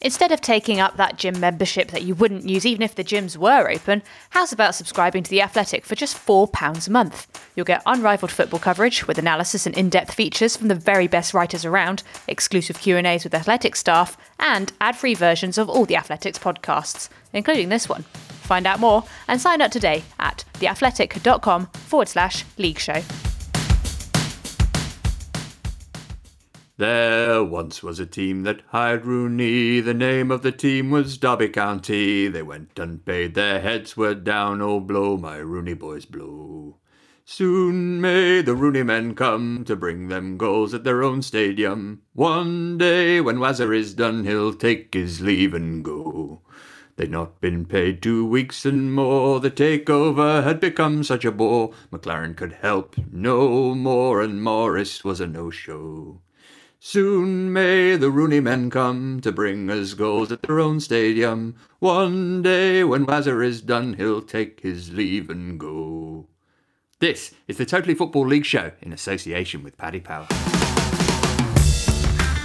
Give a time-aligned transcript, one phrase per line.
[0.00, 3.36] Instead of taking up that gym membership that you wouldn't use even if the gyms
[3.36, 7.26] were open, how's about subscribing to The Athletic for just £4 a month?
[7.56, 11.64] You'll get unrivaled football coverage with analysis and in-depth features from the very best writers
[11.64, 17.68] around, exclusive Q&As with Athletic staff, and ad-free versions of all The Athletic's podcasts, including
[17.68, 18.02] this one.
[18.42, 23.02] Find out more and sign up today at theathletic.com forward slash league show.
[26.78, 29.80] There once was a team that hired Rooney.
[29.80, 32.28] The name of the team was Derby County.
[32.28, 34.62] They went unpaid, their heads were down.
[34.62, 36.76] Oh, blow my Rooney boys, blow.
[37.24, 42.02] Soon may the Rooney men come to bring them goals at their own stadium.
[42.12, 46.42] One day when Wazza is done, he'll take his leave and go.
[46.94, 49.40] They'd not been paid two weeks and more.
[49.40, 51.72] The takeover had become such a bore.
[51.90, 56.20] McClaren could help no more, and Morris was a no-show.
[56.80, 61.56] Soon may the Rooney men come to bring us goals at their own stadium.
[61.80, 66.28] One day when Wazza is done, he'll take his leave and go.
[67.00, 70.28] This is the Totally Football League show in association with Paddy Power.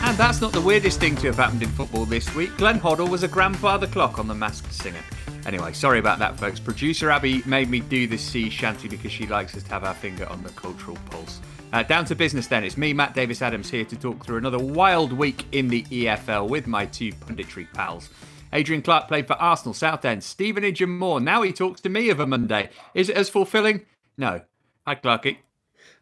[0.01, 2.57] And that's not the weirdest thing to have happened in football this week.
[2.57, 5.03] Glenn Hoddle was a grandfather clock on The Masked Singer.
[5.45, 6.59] Anyway, sorry about that, folks.
[6.59, 9.93] Producer Abby made me do this sea shanty because she likes us to have our
[9.93, 11.39] finger on the cultural pulse.
[11.73, 12.63] Uh, down to business then.
[12.63, 16.47] It's me, Matt Davis Adams, here to talk through another wild week in the EFL
[16.47, 18.11] with my two punditry pals.
[18.53, 21.19] Adrian Clark played for Arsenal, Southend, Stevenage, and more.
[21.19, 22.69] Now he talks to me of a Monday.
[22.93, 23.87] Is it as fulfilling?
[24.19, 24.41] No.
[24.85, 25.37] Hi, Clarky.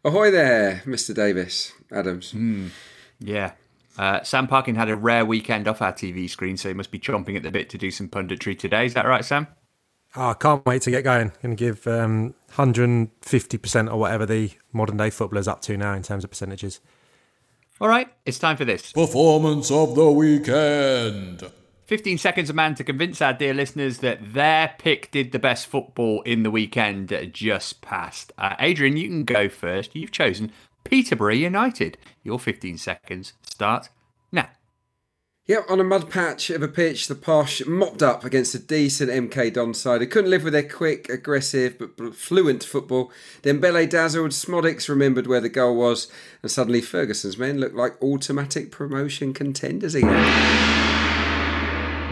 [0.04, 1.14] Ahoy there, Mr.
[1.14, 2.34] Davis Adams.
[3.18, 3.52] Yeah.
[3.96, 6.98] Uh, Sam Parkin had a rare weekend off our TV screen, so he must be
[6.98, 8.84] chomping at the bit to do some punditry today.
[8.84, 9.46] Is that right, Sam?
[10.14, 11.32] Oh, I can't wait to get going.
[11.42, 16.02] Going to give um, 150% or whatever the modern day footballer's up to now in
[16.02, 16.80] terms of percentages.
[17.80, 18.92] All right, it's time for this.
[18.92, 21.50] Performance of the weekend.
[21.86, 25.66] 15 seconds a man to convince our dear listeners that their pick did the best
[25.66, 28.32] football in the weekend just passed.
[28.38, 29.96] Uh, Adrian, you can go first.
[29.96, 30.52] You've chosen
[30.84, 31.98] Peterborough United.
[32.22, 33.88] Your 15 seconds start
[34.30, 34.48] now.
[35.46, 39.10] Yep, on a mud patch of a pitch, the Posh mopped up against a decent
[39.10, 43.10] MK Don side who couldn't live with their quick, aggressive, but fluent football.
[43.42, 46.06] Then Dembele dazzled, Szmodics remembered where the goal was,
[46.42, 50.12] and suddenly Ferguson's men looked like automatic promotion contenders again.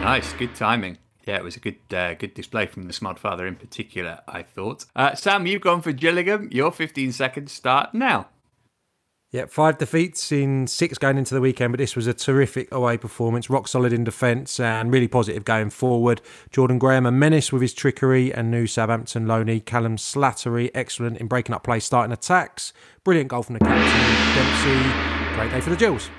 [0.01, 0.99] Nice, good timing.
[1.25, 4.43] Yeah, it was a good uh, good display from the Smart Father in particular, I
[4.43, 4.87] thought.
[4.97, 6.49] Uh, Sam, you've gone for Gillingham.
[6.51, 8.27] Your 15 seconds start now.
[9.33, 12.97] Yeah, five defeats in six going into the weekend, but this was a terrific away
[12.97, 13.49] performance.
[13.49, 16.21] Rock solid in defence and really positive going forward.
[16.51, 21.29] Jordan Graham, a menace with his trickery, and new Southampton loanee Callum Slattery, excellent in
[21.29, 22.73] breaking up play, starting attacks.
[23.05, 25.37] Brilliant goal from the captain, Dempsey.
[25.37, 26.11] Great day for the Gills.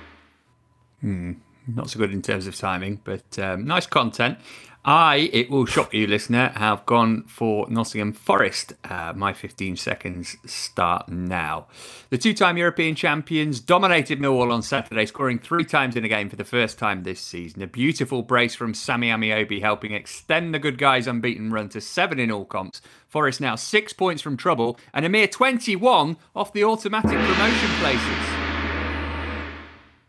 [1.68, 4.40] Not so good in terms of timing, but um, nice content.
[4.84, 8.74] I, it will shock you, listener, have gone for Nottingham Forest.
[8.84, 11.68] Uh, my 15 seconds start now.
[12.10, 16.32] The two time European champions dominated Millwall on Saturday, scoring three times in a game
[16.32, 17.62] for the first time this season.
[17.62, 22.18] A beautiful brace from Sammy Ameobi helping extend the good guys' unbeaten run to seven
[22.18, 22.82] in all comps.
[23.08, 28.42] Forest now six points from trouble and a mere 21 off the automatic promotion places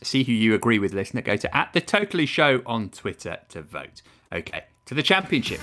[0.04, 1.22] see who you agree with, listener.
[1.22, 4.02] Go to at the Totally Show on Twitter to vote.
[4.32, 5.60] Okay, to the championship.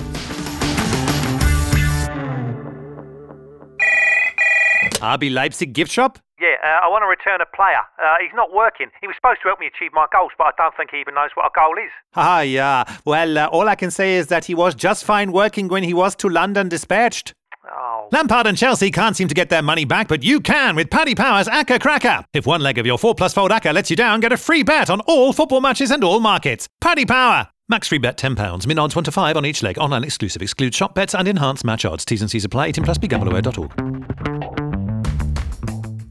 [5.01, 6.19] RB Leipzig gift shop?
[6.41, 7.81] Yeah, Uh, I want to return a player.
[8.01, 8.87] Uh, he's not working.
[9.01, 11.13] He was supposed to help me achieve my goals, but I don't think he even
[11.15, 11.91] knows what a goal is.
[12.15, 12.83] Ah, yeah.
[13.05, 15.93] Well, uh, all I can say is that he was just fine working when he
[15.93, 17.33] was to London dispatched.
[17.69, 18.07] Oh.
[18.11, 21.13] Lampard and Chelsea can't seem to get their money back, but you can with Paddy
[21.15, 22.25] Power's Acca Cracker.
[22.33, 24.63] If one leg of your 4 plus fold Acca lets you down, get a free
[24.63, 26.67] bet on all football matches and all markets.
[26.81, 27.49] Paddy Power.
[27.71, 28.65] Max free bet £10.
[28.65, 29.77] Min odds 1 to 5 on each leg.
[29.77, 30.41] Online exclusive.
[30.41, 32.03] Excludes shop bets and enhanced match odds.
[32.03, 32.65] T's and C's apply.
[32.67, 33.71] 18 plus begambleaware.org.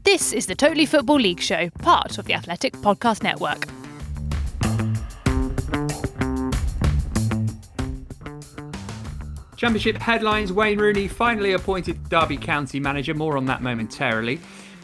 [0.05, 3.67] This is the Totally Football League Show, part of the Athletic Podcast Network.
[9.57, 13.13] Championship headlines Wayne Rooney finally appointed Derby County manager.
[13.13, 14.39] More on that momentarily.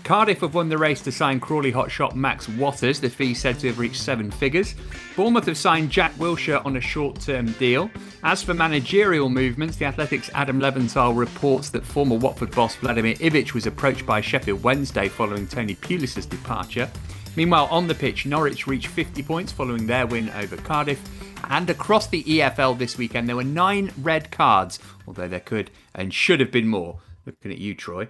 [0.05, 3.67] Cardiff have won the race to sign Crawley hotshot Max Watters, the fee said to
[3.69, 4.75] have reached seven figures.
[5.15, 7.89] Bournemouth have signed Jack Wilshere on a short term deal.
[8.21, 13.55] As for managerial movements, the Athletics' Adam Leventhal reports that former Watford boss Vladimir Ivic
[13.55, 16.87] was approached by Sheffield Wednesday following Tony Pulis' departure.
[17.35, 21.01] Meanwhile, on the pitch, Norwich reached 50 points following their win over Cardiff.
[21.49, 26.13] And across the EFL this weekend, there were nine red cards, although there could and
[26.13, 26.99] should have been more.
[27.25, 28.07] Looking at you, Troy.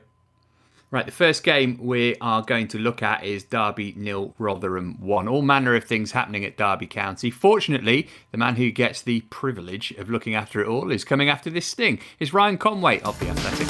[0.96, 5.28] Right, the first game we are going to look at is Derby nil, Rotherham 1.
[5.28, 7.30] All manner of things happening at Derby County.
[7.30, 11.50] Fortunately, the man who gets the privilege of looking after it all is coming after
[11.50, 12.00] this sting.
[12.22, 13.68] Is Ryan Conway of The Athletic.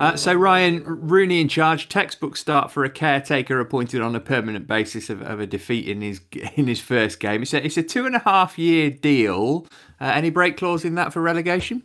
[0.00, 1.88] Uh, so Ryan Rooney in charge.
[1.88, 6.02] Textbook start for a caretaker appointed on a permanent basis of, of a defeat in
[6.02, 6.20] his
[6.56, 7.42] in his first game.
[7.42, 9.64] It's a, it's a two and a half year deal.
[10.00, 11.84] Uh, any break clause in that for relegation?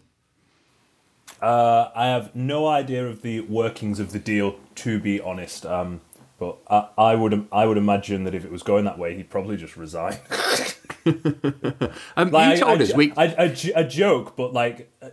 [1.43, 5.65] Uh, I have no idea of the workings of the deal, to be honest.
[5.65, 5.99] Um,
[6.39, 9.29] but I, I would I would imagine that if it was going that way, he'd
[9.29, 10.19] probably just resign.
[11.05, 13.11] um, like, you told I, us we.
[13.17, 15.09] I, I, a joke, but like, uh,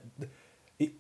[0.79, 0.93] it,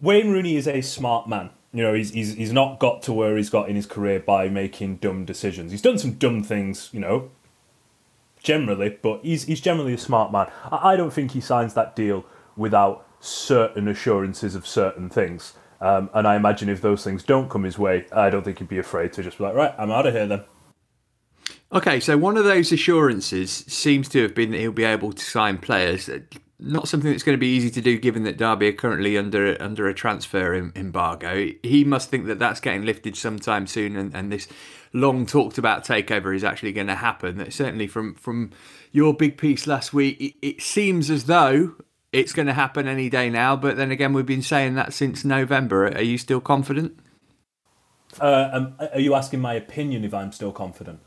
[0.00, 1.50] Wayne Rooney is a smart man.
[1.72, 4.48] You know, he's, he's he's not got to where he's got in his career by
[4.48, 5.70] making dumb decisions.
[5.70, 7.30] He's done some dumb things, you know,
[8.42, 10.50] generally, but he's he's generally a smart man.
[10.64, 15.54] I, I don't think he signs that deal without certain assurances of certain things.
[15.80, 18.68] Um, and I imagine if those things don't come his way, I don't think he'd
[18.68, 20.44] be afraid to just be like, right, I'm out of here then.
[21.72, 25.24] Okay, so one of those assurances seems to have been that he'll be able to
[25.24, 26.10] sign players.
[26.58, 29.60] Not something that's going to be easy to do, given that Derby are currently under
[29.60, 31.48] under a transfer embargo.
[31.62, 34.46] He must think that that's getting lifted sometime soon, and, and this
[34.92, 37.38] long talked about takeover is actually going to happen.
[37.38, 38.50] That Certainly, from from
[38.92, 41.74] your big piece last week, it, it seems as though
[42.12, 43.56] it's going to happen any day now.
[43.56, 45.86] But then again, we've been saying that since November.
[45.86, 46.98] Are you still confident?
[48.20, 51.00] Uh, um, are you asking my opinion if I'm still confident?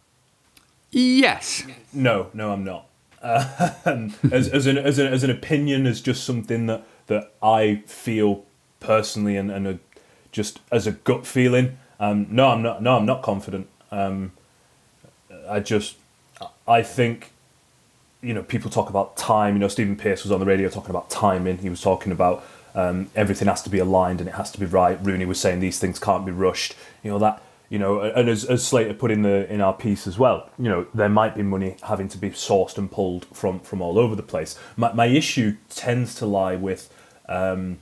[0.92, 1.63] Yes.
[1.94, 2.88] No, no, I'm not.
[3.22, 3.72] Uh,
[4.31, 8.44] as, as, an, as, an, as an opinion, as just something that, that I feel
[8.80, 9.80] personally and, and a,
[10.31, 11.78] just as a gut feeling.
[12.00, 12.81] Um, no, I'm not.
[12.81, 13.68] No, I'm not confident.
[13.92, 14.34] Um,
[15.48, 15.98] I just,
[16.68, 17.31] I think
[18.25, 19.56] you know, people talk about time.
[19.56, 21.60] You know, Stephen Pearce was on the radio talking about timing.
[21.60, 22.44] He was talking about
[22.74, 25.00] um, everything has to be aligned and it has to be right.
[25.01, 26.75] Rooney was saying these things can't be rushed.
[27.04, 27.42] You know that.
[27.68, 30.69] You know, and as, as Slater put in the in our piece as well, you
[30.69, 34.16] know, there might be money having to be sourced and pulled from from all over
[34.16, 34.57] the place.
[34.78, 36.94] My my issue tends to lie with
[37.28, 37.80] um,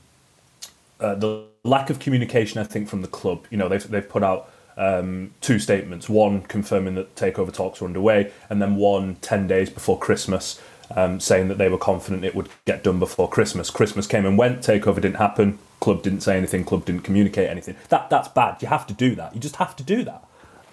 [0.99, 2.61] uh, the lack of communication.
[2.61, 3.45] I think from the club.
[3.49, 6.09] You know, they've they've put out um, two statements.
[6.09, 10.59] One confirming that takeover talks were underway, and then one 10 days before Christmas
[10.95, 13.69] um, saying that they were confident it would get done before Christmas.
[13.69, 17.75] Christmas came and went, takeover didn't happen, club didn't say anything, club didn't communicate anything.
[17.89, 18.61] That That's bad.
[18.61, 19.33] You have to do that.
[19.33, 20.23] You just have to do that.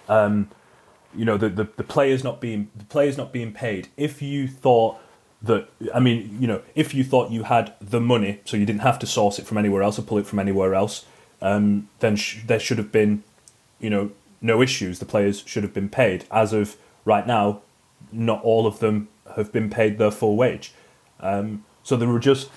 [0.07, 0.49] Um,
[1.15, 3.89] you know, the, the, the players not being the players not being paid.
[3.97, 4.97] If you thought
[5.41, 8.81] that I mean, you know, if you thought you had the money, so you didn't
[8.81, 11.05] have to source it from anywhere else or pull it from anywhere else,
[11.41, 13.23] um, then sh- there should have been
[13.81, 14.11] you know,
[14.41, 14.99] no issues.
[14.99, 16.25] The players should have been paid.
[16.31, 17.61] As of right now,
[18.11, 20.73] not all of them have been paid their full wage.
[21.19, 22.49] Um, so they were just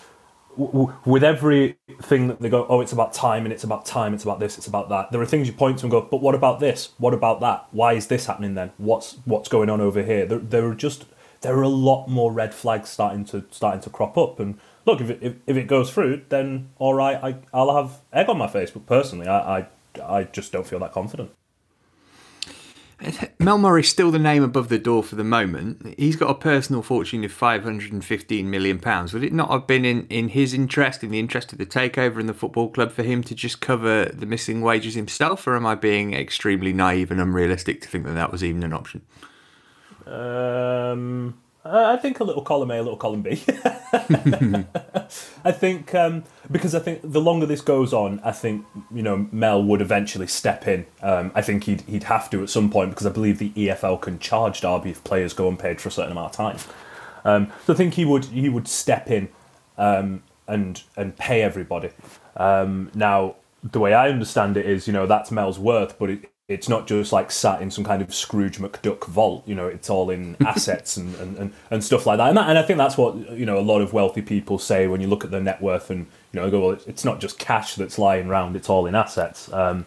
[0.57, 4.15] w- w- with everything that they go, oh, it's about time and it's about time,
[4.15, 5.13] it's about this, it's about that.
[5.13, 6.91] There are things you point to and go, but what about this?
[6.99, 7.67] What about that?
[7.71, 8.73] Why is this happening then?
[8.79, 10.27] What's what's going on over here?
[10.27, 11.05] There, there are just
[11.43, 14.41] there are a lot more red flags starting to starting to crop up.
[14.41, 18.01] And look, if it, if, if it goes through, then all right, I, I'll have
[18.13, 18.71] egg on my face.
[18.71, 19.67] But personally, I, I
[20.03, 21.31] I just don't feel that confident.
[23.39, 25.95] Mel Morris's still the name above the door for the moment.
[25.99, 28.81] He's got a personal fortune of £515 million.
[29.13, 32.19] Would it not have been in, in his interest, in the interest of the takeover
[32.19, 35.47] and the football club, for him to just cover the missing wages himself?
[35.47, 38.73] Or am I being extremely naive and unrealistic to think that that was even an
[38.73, 39.03] option?
[40.07, 43.43] Um, Uh, I think a little column A, a little column B.
[45.45, 49.29] I think um, because I think the longer this goes on, I think you know
[49.33, 50.85] Mel would eventually step in.
[51.01, 54.01] Um, I think he'd he'd have to at some point because I believe the EFL
[54.01, 56.59] can charge Derby if players go unpaid for a certain amount of time.
[57.25, 59.31] Um, so I think he would he would step in
[59.79, 61.91] um, and and pay everybody.
[62.37, 66.31] Um, now the way I understand it is, you know, that's Mel's worth, but it,
[66.47, 69.47] it's not just like sat in some kind of Scrooge McDuck vault.
[69.47, 72.29] You know, it's all in assets and, and, and, and stuff like that.
[72.29, 72.49] And, that.
[72.51, 75.07] and I think that's what you know a lot of wealthy people say when you
[75.07, 77.99] look at their net worth and you know go, well, it's not just cash that's
[77.99, 79.53] lying around; it's all in assets.
[79.53, 79.87] Um,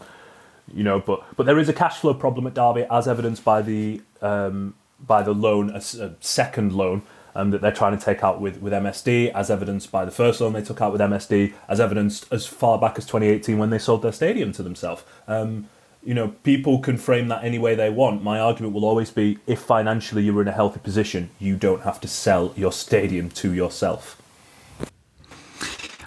[0.74, 3.62] you know, but but there is a cash flow problem at Derby, as evidenced by
[3.62, 4.74] the um,
[5.06, 7.04] by the loan, a, a second loan
[7.36, 10.42] um, that they're trying to take out with, with MSD, as evidenced by the first
[10.42, 13.78] loan they took out with MSD, as evidenced as far back as 2018 when they
[13.78, 15.04] sold their stadium to themselves.
[15.28, 15.70] Um,
[16.08, 18.24] you know, people can frame that any way they want.
[18.24, 22.00] My argument will always be if financially you're in a healthy position, you don't have
[22.00, 24.22] to sell your stadium to yourself.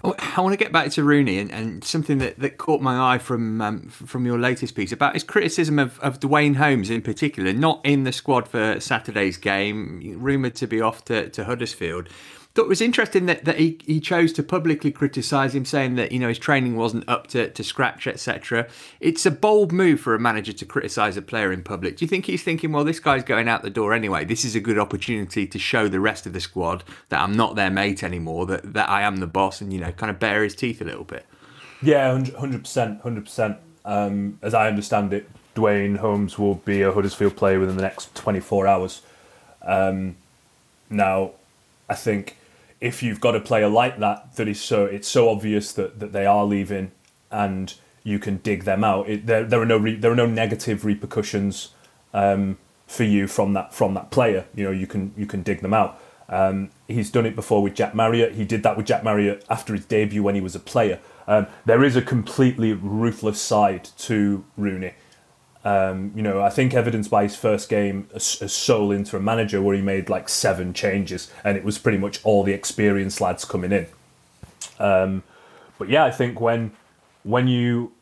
[0.02, 3.12] Oh, I want to get back to Rooney and, and something that, that caught my
[3.12, 7.02] eye from um, from your latest piece about his criticism of, of Duane Holmes in
[7.02, 12.09] particular, not in the squad for Saturday's game, rumoured to be off to, to Huddersfield
[12.54, 16.12] thought it was interesting that, that he, he chose to publicly criticise him, saying that
[16.12, 18.66] you know his training wasn't up to, to scratch, etc.
[18.99, 21.97] It's a bold move for a manager to criticise a player in public.
[21.97, 24.25] Do you think he's thinking, well, this guy's going out the door anyway?
[24.25, 27.54] This is a good opportunity to show the rest of the squad that I'm not
[27.54, 30.42] their mate anymore, that that I am the boss, and you know, kind of bare
[30.42, 31.26] his teeth a little bit.
[31.83, 33.59] Yeah, hundred percent, hundred percent.
[33.85, 38.14] Um, as I understand it, Duane Holmes will be a Huddersfield player within the next
[38.14, 39.02] 24 hours.
[39.62, 40.16] Um,
[40.88, 41.33] now,
[41.88, 42.37] I think
[42.80, 46.12] if you've got a player like that that is so it's so obvious that, that
[46.12, 46.92] they are leaving
[47.30, 49.08] and you can dig them out.
[49.08, 51.70] It, there, there are no re, there are no negative repercussions
[52.14, 54.46] um, for you from that from that player.
[54.54, 56.00] You know you can you can dig them out.
[56.28, 58.34] Um, he's done it before with Jack Marriott.
[58.34, 61.00] He did that with Jack Marriott after his debut when he was a player.
[61.26, 64.94] Um, there is a completely ruthless side to Rooney
[65.64, 69.76] um, you know, I think evidenced by his first game as, sole interim manager, where
[69.76, 73.73] he made like seven changes, and it was pretty much all the experienced lads coming
[73.73, 73.87] in.
[74.79, 75.23] Um,
[75.79, 76.73] but yeah, I think when
[77.25, 77.93] when you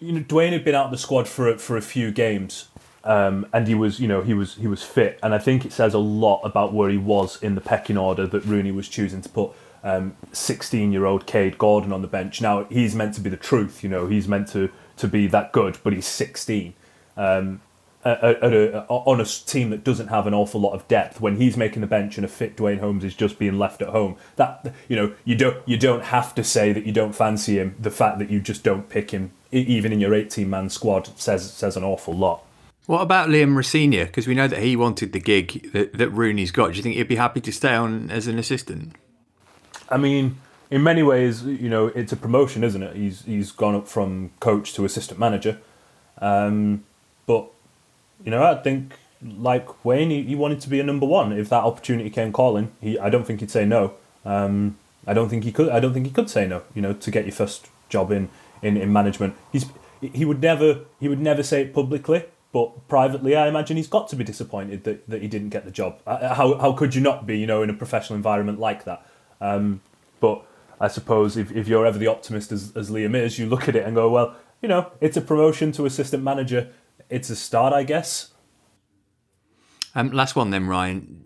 [0.00, 2.68] you know Duane had been out of the squad for for a few games,
[3.04, 5.72] um, and he was you know he was he was fit, and I think it
[5.72, 9.20] says a lot about where he was in the pecking order that Rooney was choosing
[9.22, 9.50] to put.
[9.82, 12.40] 16 um, Kaide Gordon on the bench.
[12.40, 15.52] Now, he's meant to be the truth, you know, he's meant to, to be that
[15.52, 16.74] good, but he's 16
[17.16, 17.60] um,
[18.04, 21.36] at, at a, on a team that doesn't have an awful lot of depth when
[21.36, 24.16] he's making the bench and a fit Duane Holmes is just being left at home
[24.36, 27.74] that you know you don't you don't have to say that you don't fancy him
[27.78, 31.52] the fact that you just don't pick him even in your 18 man squad says
[31.52, 32.44] says an awful lot
[32.86, 34.06] what about Liam Rosenior?
[34.06, 36.70] Because we know that he wanted the gig that, that Rooney's got.
[36.70, 38.94] Do you think he'd be happy to stay on as an assistant?
[39.90, 40.38] I mean,
[40.70, 42.96] in many ways, you know, it's a promotion, isn't it?
[42.96, 45.58] He's he's gone up from coach to assistant manager.
[46.20, 46.84] Um,
[47.26, 47.48] but
[48.24, 51.32] you know, I think like Wayne, he, he wanted to be a number one.
[51.32, 53.94] If that opportunity came calling, he I don't think he'd say no.
[54.24, 54.76] Um,
[55.06, 55.70] I don't think he could.
[55.70, 56.62] I don't think he could say no.
[56.74, 58.28] You know, to get your first job in
[58.62, 59.66] in, in management, he's
[60.00, 64.08] he would never he would never say it publicly, but privately, I imagine he's got
[64.08, 65.98] to be disappointed that, that he didn't get the job.
[66.06, 67.38] Uh, uh, how how could you not be?
[67.38, 69.06] You know, in a professional environment like that.
[69.40, 69.80] Um,
[70.20, 70.44] but
[70.80, 73.76] I suppose if, if you're ever the optimist as, as Liam is, you look at
[73.76, 76.70] it and go, well, you know, it's a promotion to assistant manager
[77.10, 78.32] it's a start, I guess.
[79.94, 81.24] Um, last one then, Ryan.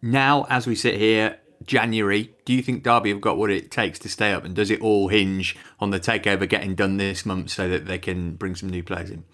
[0.00, 3.98] Now, as we sit here, January, do you think Derby have got what it takes
[4.00, 4.44] to stay up?
[4.44, 7.98] And does it all hinge on the takeover getting done this month so that they
[7.98, 9.24] can bring some new players in?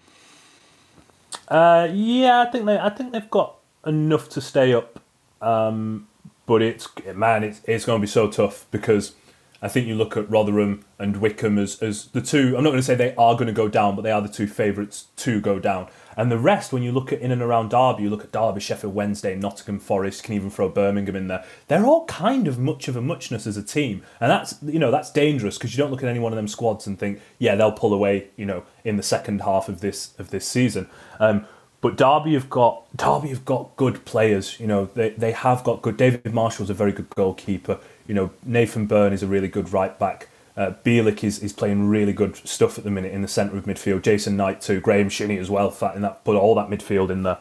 [1.47, 2.77] Uh, yeah, I think they.
[2.77, 4.99] I think they've got enough to stay up.
[5.41, 6.07] Um,
[6.51, 9.15] but it's man, it's it's going to be so tough because
[9.61, 12.57] I think you look at Rotherham and Wycombe as, as the two.
[12.57, 14.27] I'm not going to say they are going to go down, but they are the
[14.27, 15.87] two favourites to go down.
[16.17, 18.59] And the rest, when you look at in and around Derby, you look at Derby,
[18.59, 21.45] Sheffield Wednesday, Nottingham Forest, can even throw Birmingham in there.
[21.69, 24.91] They're all kind of much of a muchness as a team, and that's you know
[24.91, 27.55] that's dangerous because you don't look at any one of them squads and think, yeah,
[27.55, 30.89] they'll pull away, you know, in the second half of this of this season.
[31.17, 31.45] Um,
[31.81, 34.59] but Derby have got Derby have got good players.
[34.59, 35.97] You know, they they have got good.
[35.97, 37.79] David Marshall's a very good goalkeeper.
[38.07, 40.29] You know, Nathan Byrne is a really good right back.
[40.55, 43.65] Uh, Bielik is, is playing really good stuff at the minute in the centre of
[43.65, 44.03] midfield.
[44.03, 44.79] Jason Knight too.
[44.79, 45.71] Graeme Shinnie as well.
[45.71, 47.37] Fat in that, put all that midfield in there.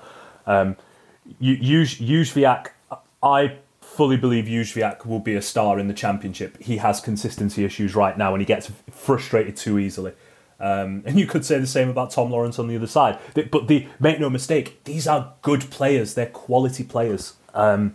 [0.46, 0.76] Um,
[1.42, 2.68] Jozwiak,
[3.22, 6.56] I fully believe Jozwiak will be a star in the championship.
[6.62, 10.12] He has consistency issues right now, and he gets frustrated too easily.
[10.60, 13.18] Um, and you could say the same about Tom Lawrence on the other side.
[13.34, 16.14] But the, make no mistake, these are good players.
[16.14, 17.34] They're quality players.
[17.54, 17.94] Um,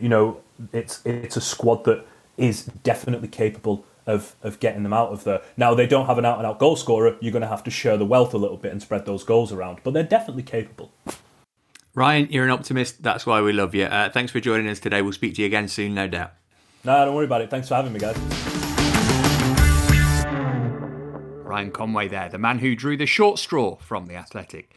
[0.00, 0.40] you know,
[0.72, 5.42] it's it's a squad that is definitely capable of, of getting them out of there.
[5.56, 7.16] Now they don't have an out and out goal scorer.
[7.20, 9.52] You're going to have to share the wealth a little bit and spread those goals
[9.52, 10.92] around, but they're definitely capable.
[11.94, 13.02] Ryan, you're an optimist.
[13.02, 13.84] That's why we love you.
[13.84, 15.00] Uh, thanks for joining us today.
[15.00, 16.34] We'll speak to you again soon, no doubt.
[16.84, 17.50] No, don't worry about it.
[17.50, 18.55] Thanks for having me, guys.
[21.56, 24.70] Ryan Conway there, the man who drew the short straw from the Athletic.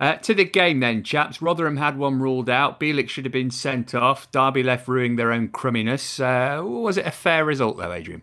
[0.00, 1.42] Uh, to the game then, chaps.
[1.42, 2.80] Rotherham had one ruled out.
[2.80, 4.30] Bielik should have been sent off.
[4.32, 6.20] Derby left ruining their own crumminess.
[6.20, 8.22] Uh, was it a fair result though, Adrian?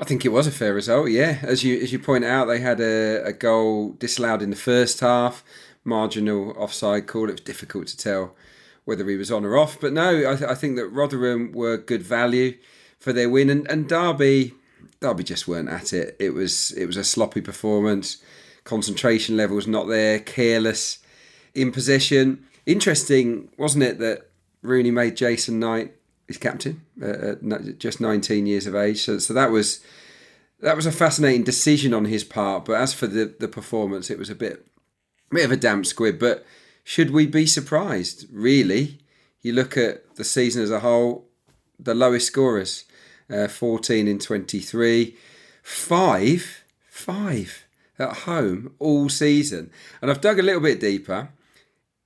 [0.00, 1.08] I think it was a fair result.
[1.08, 4.56] Yeah, as you as you point out, they had a, a goal disallowed in the
[4.56, 5.44] first half,
[5.84, 7.28] marginal offside call.
[7.28, 8.34] It was difficult to tell
[8.84, 11.76] whether he was on or off, but no, I, th- I think that Rotherham were
[11.76, 12.56] good value
[12.98, 14.54] for their win, and, and Derby
[15.00, 16.16] Derby just weren't at it.
[16.18, 18.18] It was it was a sloppy performance.
[18.64, 20.18] Concentration levels not there.
[20.20, 20.98] Careless
[21.54, 22.44] in possession.
[22.64, 24.30] Interesting, wasn't it, that
[24.62, 25.94] Rooney made Jason Knight
[26.26, 29.04] his captain at just 19 years of age.
[29.04, 29.80] So, so that was
[30.60, 32.64] that was a fascinating decision on his part.
[32.64, 34.66] But as for the the performance, it was a bit
[35.30, 36.18] a bit of a damp squib.
[36.18, 36.44] But
[36.84, 38.26] should we be surprised?
[38.32, 38.98] Really,
[39.40, 41.28] you look at the season as a whole.
[41.78, 42.84] The lowest scorers,
[43.30, 45.16] uh, 14 in 23,
[45.62, 47.64] five, five
[47.98, 49.70] at home all season.
[50.00, 51.30] And I've dug a little bit deeper.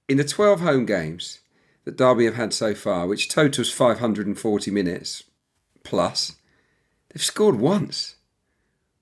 [0.08, 1.40] In the 12 home games,
[1.84, 5.24] that Derby have had so far, which totals 540 minutes
[5.82, 6.36] plus,
[7.08, 8.16] they've scored once.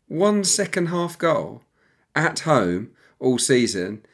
[0.06, 1.62] One second half goal
[2.14, 4.04] at home all season,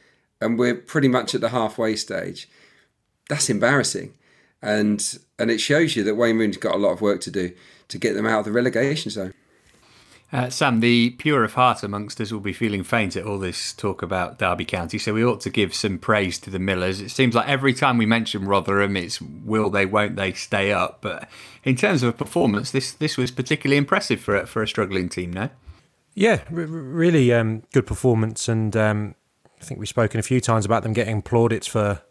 [0.41, 2.49] and we're pretty much at the halfway stage.
[3.29, 4.13] That's embarrassing.
[4.61, 7.51] And and it shows you that Wayne Rooney's got a lot of work to do
[7.87, 9.33] to get them out of the relegation zone.
[10.31, 13.71] Uh, Sam, the pure of heart amongst us will be feeling faint at all this
[13.71, 16.99] talk about Derby County, so we ought to give some praise to the Millers.
[16.99, 20.97] It seems like every time we mention Rotherham, it's will they, won't they stay up.
[21.01, 21.29] But
[21.63, 25.31] in terms of performance, this this was particularly impressive for a, for a struggling team,
[25.31, 25.49] no?
[26.15, 29.15] Yeah, r- really um, good performance, and um,
[29.61, 32.01] I think we've spoken a few times about them getting plaudits for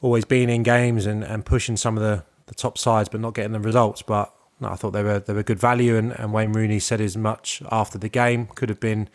[0.00, 3.34] always being in games and, and pushing some of the, the top sides, but not
[3.34, 4.02] getting the results.
[4.02, 7.00] But no, I thought they were they were good value, and, and Wayne Rooney said
[7.00, 8.46] as much after the game.
[8.46, 9.08] Could have been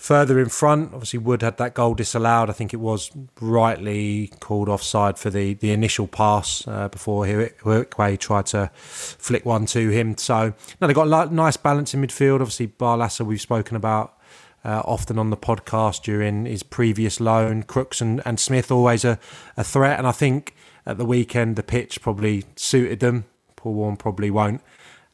[0.00, 0.94] further in front.
[0.94, 2.48] Obviously, Wood had that goal disallowed.
[2.48, 8.18] I think it was rightly called offside for the, the initial pass uh, before Ihiekwe
[8.18, 10.16] tried to flick one to him.
[10.16, 12.40] So, no, they got a nice balance in midfield.
[12.40, 14.16] Obviously, Barlaser, we've spoken about
[14.64, 17.62] uh, often on the podcast during his previous loan.
[17.62, 19.18] Crooks and, and Smith always a,
[19.56, 19.98] a threat.
[19.98, 20.54] And I think
[20.86, 23.24] at the weekend, the pitch probably suited them.
[23.56, 24.62] Paul Warne probably won't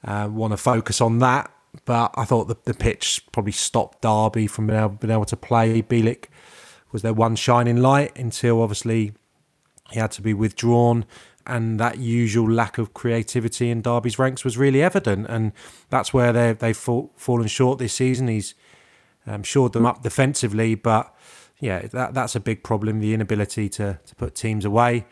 [0.04, 1.50] uh, want to focus on that.
[1.84, 5.36] But I thought the, the pitch probably stopped Derby from being able, being able to
[5.36, 5.82] play.
[5.82, 6.26] Bielik
[6.90, 9.12] was their one shining light until obviously
[9.90, 11.04] he had to be withdrawn.
[11.46, 15.26] And that usual lack of creativity in Derby's ranks was really evident.
[15.28, 15.52] And
[15.90, 18.26] that's where they, they've fall, fallen short this season.
[18.26, 18.54] He's
[19.26, 21.14] um, shored them up defensively, but
[21.60, 25.06] yeah, that, that's a big problem the inability to, to put teams away.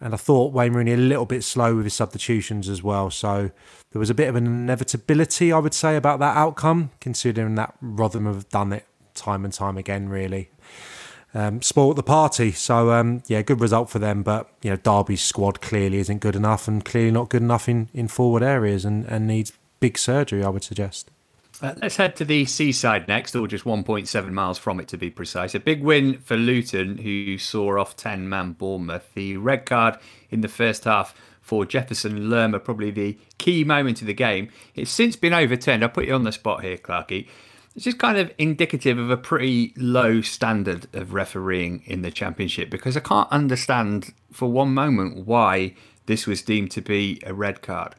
[0.00, 3.10] And I thought Wayne Rooney a little bit slow with his substitutions as well.
[3.10, 3.50] So
[3.92, 7.74] there was a bit of an inevitability, I would say, about that outcome, considering that
[7.80, 10.50] Rotherham have done it time and time again, really.
[11.32, 12.52] Um, spoiled the party.
[12.52, 14.22] So, um, yeah, good result for them.
[14.22, 17.88] But, you know, Derby's squad clearly isn't good enough and clearly not good enough in,
[17.94, 21.10] in forward areas and, and needs big surgery, I would suggest.
[21.62, 25.08] Uh, let's head to the seaside next, or just 1.7 miles from it to be
[25.08, 25.54] precise.
[25.54, 29.14] A big win for Luton, who saw off 10 man Bournemouth.
[29.14, 29.96] The red card
[30.30, 34.50] in the first half for Jefferson Lerma, probably the key moment of the game.
[34.74, 35.82] It's since been overturned.
[35.82, 37.26] I'll put you on the spot here, Clarky.
[37.74, 42.68] It's just kind of indicative of a pretty low standard of refereeing in the Championship
[42.68, 45.74] because I can't understand for one moment why
[46.06, 47.94] this was deemed to be a red card.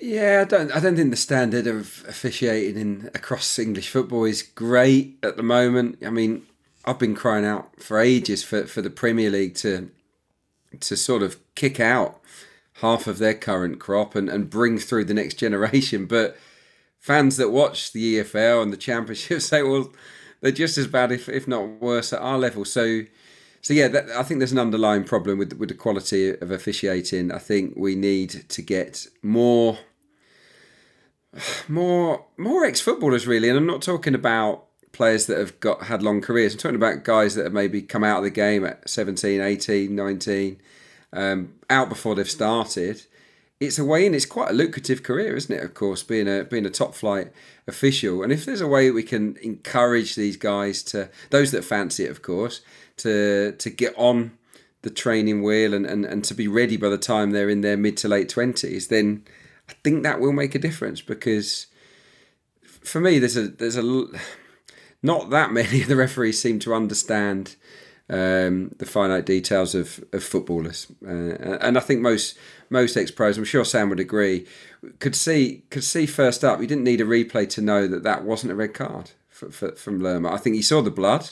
[0.00, 0.70] Yeah, I don't.
[0.72, 5.42] I don't think the standard of officiating in across English football is great at the
[5.42, 5.98] moment.
[6.06, 6.46] I mean,
[6.84, 9.90] I've been crying out for ages for, for the Premier League to
[10.80, 12.20] to sort of kick out
[12.74, 16.06] half of their current crop and, and bring through the next generation.
[16.06, 16.36] But
[17.00, 19.92] fans that watch the EFL and the Championship say, well,
[20.40, 22.64] they're just as bad, if if not worse, at our level.
[22.64, 23.02] So
[23.68, 27.30] so yeah, that, I think there's an underlying problem with with the quality of officiating.
[27.30, 29.76] I think we need to get more
[31.68, 36.02] more more ex footballers really, and I'm not talking about players that have got had
[36.02, 36.54] long careers.
[36.54, 39.94] I'm talking about guys that have maybe come out of the game at 17, 18,
[39.94, 40.56] 19,
[41.12, 43.02] um, out before they've started.
[43.60, 44.14] It's a way in.
[44.14, 45.62] It's quite a lucrative career, isn't it?
[45.62, 47.32] Of course, being a being a top flight
[47.66, 52.06] official, and if there's a way we can encourage these guys to those that fancy
[52.06, 52.62] it, of course,
[52.98, 54.32] to to get on
[54.82, 57.76] the training wheel and, and, and to be ready by the time they're in their
[57.76, 59.24] mid to late twenties, then
[59.68, 61.66] I think that will make a difference because
[62.62, 64.06] for me there's a there's a
[65.02, 67.56] not that many of the referees seem to understand
[68.10, 72.38] um, the finite details of, of footballers, uh, and I think most
[72.70, 74.46] most ex pros, I'm sure Sam would agree,
[74.98, 76.60] could see could see first up.
[76.60, 79.72] You didn't need a replay to know that that wasn't a red card for, for,
[79.72, 80.32] from Lerma.
[80.32, 81.30] I think he saw the blood.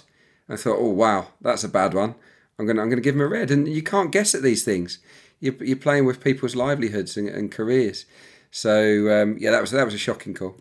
[0.48, 2.14] I thought, oh wow, that's a bad one.
[2.58, 4.98] I'm gonna I'm gonna give him a red, and you can't guess at these things.
[5.40, 8.06] You're, you're playing with people's livelihoods and, and careers.
[8.50, 10.56] So um, yeah, that was that was a shocking call.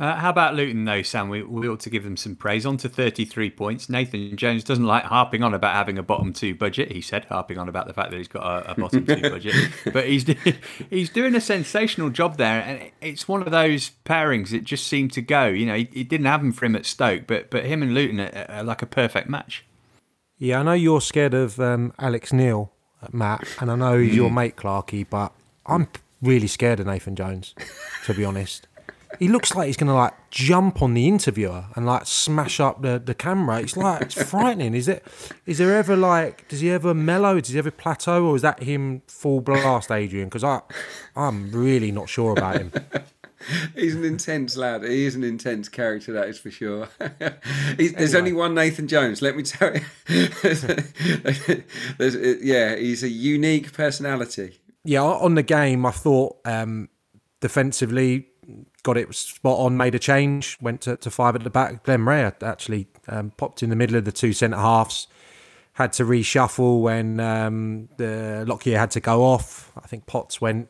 [0.00, 1.28] Uh, how about Luton, though, Sam?
[1.28, 2.64] We, we ought to give them some praise.
[2.64, 3.90] On to 33 points.
[3.90, 7.58] Nathan Jones doesn't like harping on about having a bottom two budget, he said, harping
[7.58, 9.54] on about the fact that he's got a, a bottom two budget.
[9.92, 10.24] But he's,
[10.90, 12.62] he's doing a sensational job there.
[12.62, 15.48] And it's one of those pairings that just seemed to go.
[15.48, 17.92] You know, he, he didn't have him for him at Stoke, but, but him and
[17.92, 19.66] Luton are, are like a perfect match.
[20.38, 22.72] Yeah, I know you're scared of um, Alex Neil,
[23.12, 25.34] Matt, and I know he's your mate, Clarkey, but
[25.66, 25.88] I'm
[26.22, 27.54] really scared of Nathan Jones,
[28.06, 28.66] to be honest
[29.18, 32.82] he looks like he's going to like jump on the interviewer and like smash up
[32.82, 33.60] the, the camera.
[33.60, 34.74] It's like it's frightening.
[34.74, 35.04] Is it?
[35.46, 36.48] Is there ever like?
[36.48, 37.40] Does he ever mellow?
[37.40, 40.28] Does he ever plateau, or is that him full blast, Adrian?
[40.28, 40.60] Because I,
[41.16, 42.72] I'm really not sure about him.
[43.74, 44.84] He's an intense lad.
[44.84, 46.88] He is an intense character, that is for sure.
[47.78, 49.22] there's only one Nathan Jones.
[49.22, 49.80] Let me tell you.
[51.98, 54.60] there's, yeah, he's a unique personality.
[54.84, 56.90] Yeah, on the game, I thought um,
[57.40, 58.29] defensively
[58.82, 61.84] got it spot on, made a change, went to, to five at the back.
[61.84, 65.06] Glen Rea actually um, popped in the middle of the two centre halves,
[65.74, 69.72] had to reshuffle when um, the Lockyer had to go off.
[69.76, 70.68] I think Potts went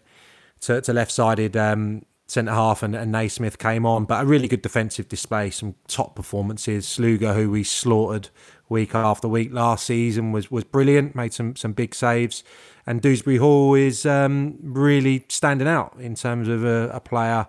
[0.60, 4.48] to, to left sided um, centre half and, and Naismith came on, but a really
[4.48, 6.86] good defensive display, some top performances.
[6.86, 8.28] Sluga, who we slaughtered
[8.68, 12.44] week after week last season, was was brilliant, made some some big saves.
[12.86, 17.46] And Dewsbury Hall is um, really standing out in terms of a, a player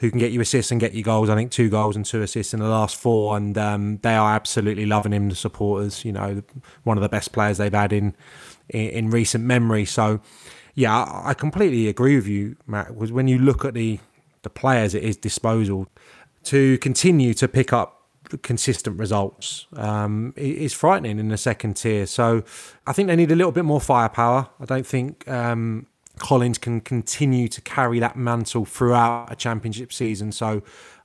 [0.00, 1.28] who can get you assists and get you goals.
[1.28, 4.34] I think two goals and two assists in the last four, and um, they are
[4.34, 5.28] absolutely loving him.
[5.28, 6.42] The supporters, you know,
[6.84, 8.16] one of the best players they've had in
[8.70, 9.84] in, in recent memory.
[9.84, 10.20] So,
[10.74, 12.96] yeah, I completely agree with you, Matt.
[12.96, 14.00] Was when you look at the
[14.42, 15.86] the players at his disposal
[16.44, 17.99] to continue to pick up
[18.38, 22.06] consistent results um, is frightening in the second tier.
[22.06, 22.42] So
[22.86, 24.48] I think they need a little bit more firepower.
[24.60, 25.86] I don't think um,
[26.18, 30.32] Collins can continue to carry that mantle throughout a championship season.
[30.32, 30.62] So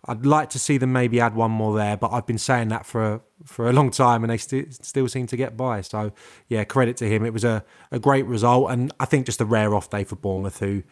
[0.07, 2.85] I'd like to see them maybe add one more there, but I've been saying that
[2.85, 5.81] for a, for a long time and they st- still seem to get by.
[5.81, 6.11] So
[6.47, 7.25] yeah, credit to him.
[7.25, 10.15] It was a, a great result and I think just a rare off day for
[10.15, 10.83] Bournemouth who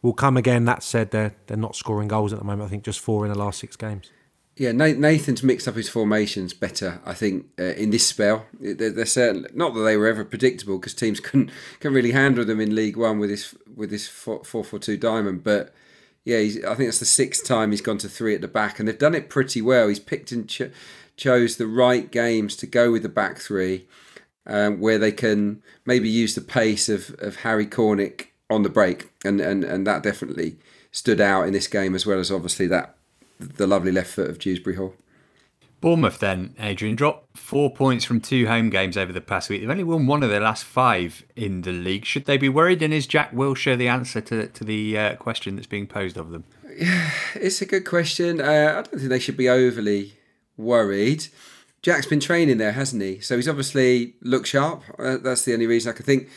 [0.00, 0.64] will come again.
[0.64, 2.66] That said, they're, they're not scoring goals at the moment.
[2.66, 4.10] I think just four in the last six games.
[4.56, 7.00] Yeah, Nathan's mixed up his formations better.
[7.06, 9.46] I think uh, in this spell, they're, they're certain.
[9.54, 12.98] Not that they were ever predictable, because teams couldn't couldn't really handle them in League
[12.98, 15.42] One with this with this four four two diamond.
[15.42, 15.72] But
[16.24, 18.86] yeah, I think that's the sixth time he's gone to three at the back, and
[18.86, 19.88] they've done it pretty well.
[19.88, 20.70] He's picked and cho-
[21.16, 23.86] chose the right games to go with the back three,
[24.46, 29.12] um, where they can maybe use the pace of of Harry Cornick on the break,
[29.24, 30.58] and and and that definitely
[30.90, 32.96] stood out in this game as well as obviously that
[33.42, 34.94] the lovely left foot of Dewsbury Hall.
[35.82, 39.60] Bournemouth then, Adrian, dropped four points from two home games over the past week.
[39.60, 42.04] They've only won one of their last five in the league.
[42.04, 42.82] Should they be worried?
[42.82, 46.30] And is Jack Wilshere the answer to, to the uh, question that's being posed of
[46.30, 46.44] them?
[46.78, 48.40] Yeah, it's a good question.
[48.40, 50.14] Uh, I don't think they should be overly
[50.56, 51.26] worried.
[51.82, 53.18] Jack's been training there, hasn't he?
[53.18, 54.84] So he's obviously looked sharp.
[55.00, 56.28] Uh, that's the only reason I can think.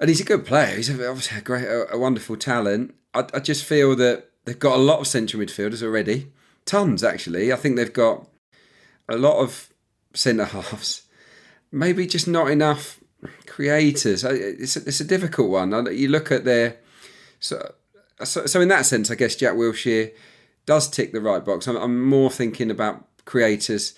[0.00, 0.74] And he's a good player.
[0.74, 2.96] He's obviously a great, a, a wonderful talent.
[3.14, 6.32] I, I just feel that They've got a lot of central midfielders already.
[6.64, 7.52] Tons, actually.
[7.52, 8.28] I think they've got
[9.08, 9.72] a lot of
[10.14, 11.02] centre halves.
[11.70, 13.00] Maybe just not enough
[13.46, 14.24] creators.
[14.24, 15.94] It's a, it's a difficult one.
[15.94, 16.78] You look at their.
[17.40, 17.74] So,
[18.24, 20.12] so, in that sense, I guess Jack Wilshere
[20.66, 21.66] does tick the right box.
[21.66, 23.94] I'm, I'm more thinking about creators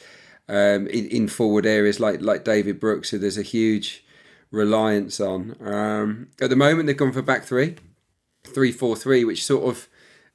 [0.48, 4.04] um, in, in forward areas like, like David Brooks, who there's a huge
[4.50, 5.56] reliance on.
[5.60, 7.76] Um, at the moment, they've gone for back three,
[8.44, 9.88] three four three, which sort of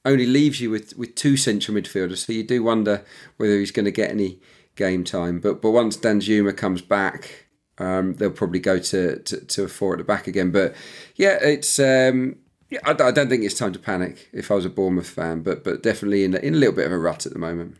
[0.09, 2.25] only leaves you with, with two central midfielders.
[2.25, 3.03] So you do wonder
[3.37, 4.39] whether he's going to get any
[4.75, 5.39] game time.
[5.39, 9.93] But but once Danjuma comes back, um, they'll probably go to, to, to, a four
[9.93, 10.51] at the back again.
[10.51, 10.75] But
[11.15, 12.37] yeah, it's um,
[12.69, 15.41] yeah, I, I, don't think it's time to panic if I was a Bournemouth fan,
[15.41, 17.77] but but definitely in in a little bit of a rut at the moment.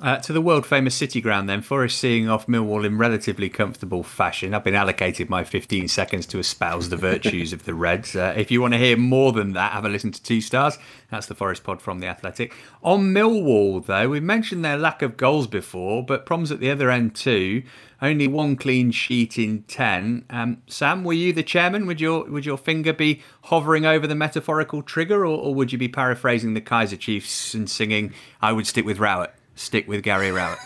[0.00, 1.60] Uh, to the world famous City Ground, then.
[1.60, 4.54] Forest seeing off Millwall in relatively comfortable fashion.
[4.54, 8.14] I've been allocated my 15 seconds to espouse the virtues of the Reds.
[8.14, 10.78] Uh, if you want to hear more than that, have a listen to Two Stars.
[11.10, 12.54] That's the Forest pod from The Athletic.
[12.80, 16.92] On Millwall, though, we've mentioned their lack of goals before, but problems at the other
[16.92, 17.64] end too.
[18.00, 20.26] Only one clean sheet in 10.
[20.30, 21.86] Um, Sam, were you the chairman?
[21.86, 25.78] Would your, would your finger be hovering over the metaphorical trigger, or, or would you
[25.78, 29.34] be paraphrasing the Kaiser Chiefs and singing, I would stick with Rowett?
[29.58, 30.58] Stick with Gary Rowett.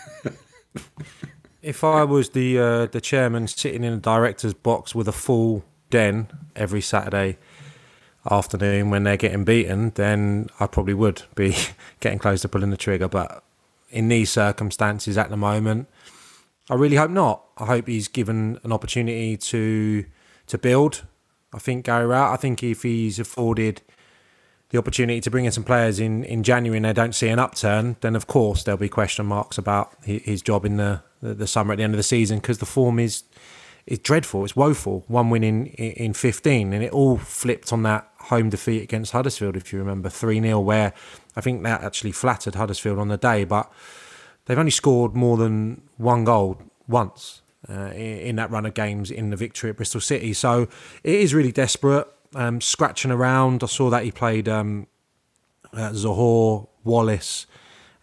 [1.61, 5.63] if I was the uh, the chairman sitting in a director's box with a full
[5.89, 7.37] den every Saturday
[8.29, 11.55] afternoon when they're getting beaten, then I probably would be
[11.99, 13.07] getting close to pulling the trigger.
[13.07, 13.43] But
[13.89, 15.87] in these circumstances at the moment,
[16.69, 17.43] I really hope not.
[17.57, 20.05] I hope he's given an opportunity to
[20.47, 21.05] to build.
[21.53, 22.33] I think Gary Rowett.
[22.33, 23.81] I think if he's afforded
[24.73, 27.37] the opportunity to bring in some players in, in January and they don't see an
[27.37, 31.73] upturn, then of course there'll be question marks about his job in the, the, summer
[31.73, 33.23] at the end of the season because the form is
[33.85, 34.43] is dreadful.
[34.43, 35.03] It's woeful.
[35.07, 39.57] One win in, in 15, and it all flipped on that home defeat against Huddersfield,
[39.57, 40.93] if you remember, 3 0, where
[41.35, 43.71] I think that actually flattered Huddersfield on the day, but
[44.45, 47.41] they've only scored more than one goal once.
[47.69, 50.33] Uh, in that run of games in the victory at Bristol City.
[50.33, 50.67] So
[51.01, 52.05] it is really desperate
[52.35, 53.63] um, scratching around.
[53.63, 54.87] I saw that he played um,
[55.73, 57.45] uh, Zohore, Wallace,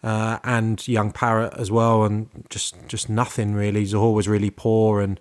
[0.03, 3.85] uh, and young Parrott as well, and just just nothing really.
[3.85, 5.19] Zohore was really poor, and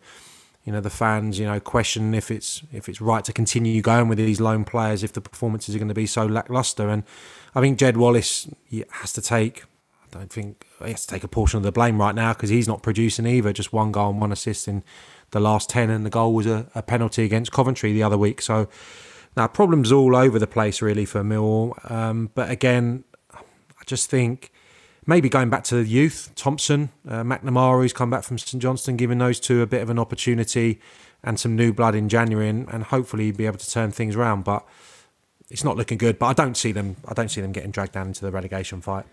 [0.65, 4.09] you know the fans, you know, question if it's if it's right to continue going
[4.09, 6.89] with these lone players if the performances are going to be so lackluster.
[6.89, 7.05] And
[7.55, 8.49] I think Jed Wallace
[8.91, 9.65] has to take.
[10.13, 12.51] I don't think he has to take a portion of the blame right now because
[12.51, 13.53] he's not producing either.
[13.53, 14.83] Just one goal and one assist in
[15.31, 18.43] the last 10, and the goal was a, a penalty against Coventry the other week.
[18.43, 18.69] So,
[19.37, 21.91] now problems all over the place really for Millwall.
[21.91, 24.53] Um, but again, I just think
[25.07, 28.97] maybe going back to the youth, Thompson, uh, McNamara, who's come back from St Johnstone,
[28.97, 30.81] giving those two a bit of an opportunity
[31.23, 34.45] and some new blood in January, and, and hopefully be able to turn things around.
[34.45, 34.67] But
[35.51, 36.19] it's not looking good.
[36.19, 36.97] But I don't see them.
[37.07, 39.05] I don't see them getting dragged down into the relegation fight.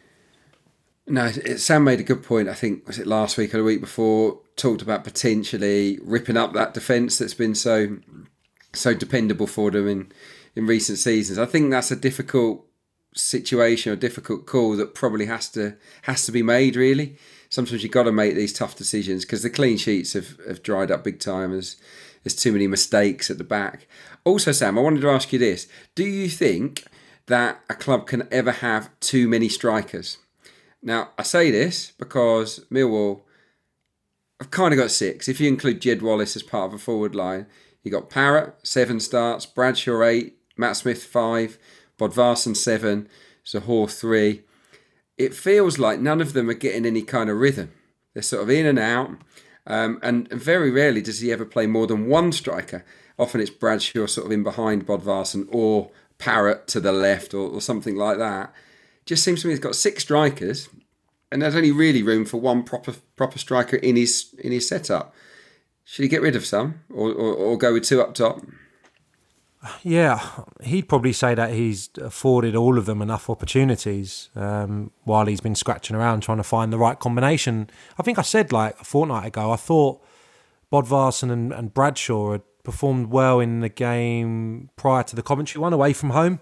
[1.06, 2.50] No, Sam made a good point.
[2.50, 6.54] I think was it last week or the week before talked about potentially ripping up
[6.54, 7.98] that defence that's been so
[8.74, 10.12] so dependable for them in
[10.56, 11.38] in recent seasons.
[11.38, 12.66] I think that's a difficult
[13.14, 16.76] situation or difficult call that probably has to has to be made.
[16.76, 17.18] Really,
[17.50, 20.92] sometimes you've got to make these tough decisions because the clean sheets have, have dried
[20.92, 21.54] up big time.
[21.54, 21.78] As
[22.24, 23.88] there's too many mistakes at the back.
[24.26, 26.86] Also, Sam, I wanted to ask you this: Do you think
[27.28, 30.18] that a club can ever have too many strikers?
[30.82, 33.22] Now, I say this because Millwall
[34.40, 35.28] have kind of got six.
[35.28, 37.48] If you include Jed Wallace as part of a forward line,
[37.84, 41.58] you got Parrott, seven starts, Bradshaw, eight, Matt Smith, five,
[41.98, 43.08] Bodvarsson, seven,
[43.46, 44.44] Zohore, three.
[45.18, 47.72] It feels like none of them are getting any kind of rhythm.
[48.14, 49.12] They're sort of in and out.
[49.66, 52.86] Um, and, very rarely does he ever play more than one striker.
[53.20, 57.62] Often it's Bradshaw sort of in behind Bodvarsson or Parrott to the left or, or
[57.62, 58.54] something like that
[59.08, 60.70] just seems to me he's got six strikers,
[61.32, 65.14] and there's only really room for one proper proper striker in his in his setup.
[65.84, 68.42] Should he get rid of some, or, or, or go with two up top?
[69.84, 70.20] Yeah,
[70.62, 75.56] he'd probably say that he's afforded all of them enough opportunities um, while he's been
[75.56, 77.70] scratching around trying to find the right combination.
[77.98, 80.02] I think I said like a fortnight ago, I thought
[80.72, 85.74] Bodvarsson and, and Bradshaw had performed well in the game prior to the Coventry one
[85.74, 86.40] away from home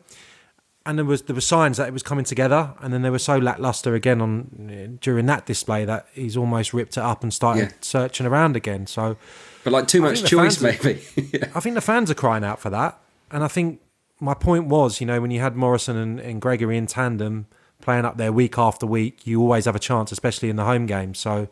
[0.86, 3.20] and there was there were signs that it was coming together, and then they were
[3.20, 7.70] so lackluster again on during that display that he's almost ripped it up and started
[7.70, 7.76] yeah.
[7.82, 8.86] searching around again.
[8.86, 9.18] So,
[9.64, 11.02] but like too much choice, maybe.
[11.16, 11.50] yeah.
[11.56, 13.00] I think the fans are crying out for that,
[13.32, 13.82] and I think
[14.20, 17.48] my point was, you know, when you had Morison and, and Gregory in tandem
[17.82, 20.86] playing up there week after week, you always have a chance, especially in the home
[20.86, 21.14] game.
[21.14, 21.50] So,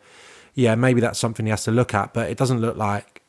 [0.54, 3.22] yeah, maybe that's something he has to look at, but it doesn't look like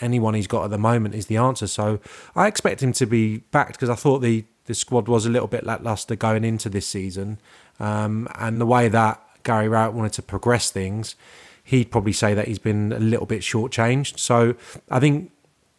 [0.00, 1.66] anyone he's got at the moment is the answer.
[1.66, 2.00] So
[2.34, 5.48] I expect him to be backed because I thought the the squad was a little
[5.48, 7.38] bit lackluster going into this season,
[7.80, 11.16] um, and the way that Gary Rowett wanted to progress things,
[11.62, 14.18] he'd probably say that he's been a little bit shortchanged.
[14.18, 14.54] So
[14.90, 15.30] I think,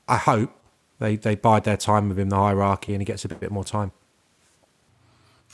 [0.08, 0.52] I hope
[1.00, 3.66] they they bide their time with him the hierarchy and he gets a bit more
[3.66, 3.92] time.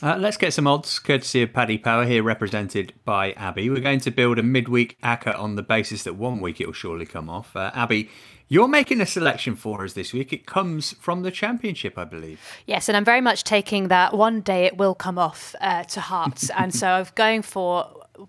[0.03, 3.69] Uh, let's get some odds, courtesy of Paddy Power, here represented by Abby.
[3.69, 6.73] We're going to build a midweek ACCA on the basis that one week it will
[6.73, 7.55] surely come off.
[7.55, 8.09] Uh, Abby,
[8.51, 10.33] you're making a selection for us this week.
[10.33, 12.37] It comes from the championship, I believe.
[12.65, 16.01] Yes, and I'm very much taking that one day it will come off uh, to
[16.01, 16.49] heart.
[16.57, 17.85] and so I'm going for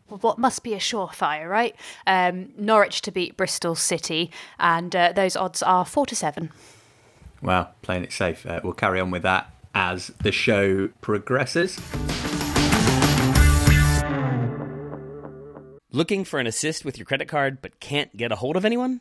[0.06, 1.74] what must be a surefire, right?
[2.06, 4.30] Um, Norwich to beat Bristol City,
[4.60, 6.50] and uh, those odds are four to seven.
[7.42, 8.46] Well, playing it safe.
[8.46, 11.80] Uh, we'll carry on with that as the show progresses.
[15.90, 19.00] Looking for an assist with your credit card but can't get a hold of anyone?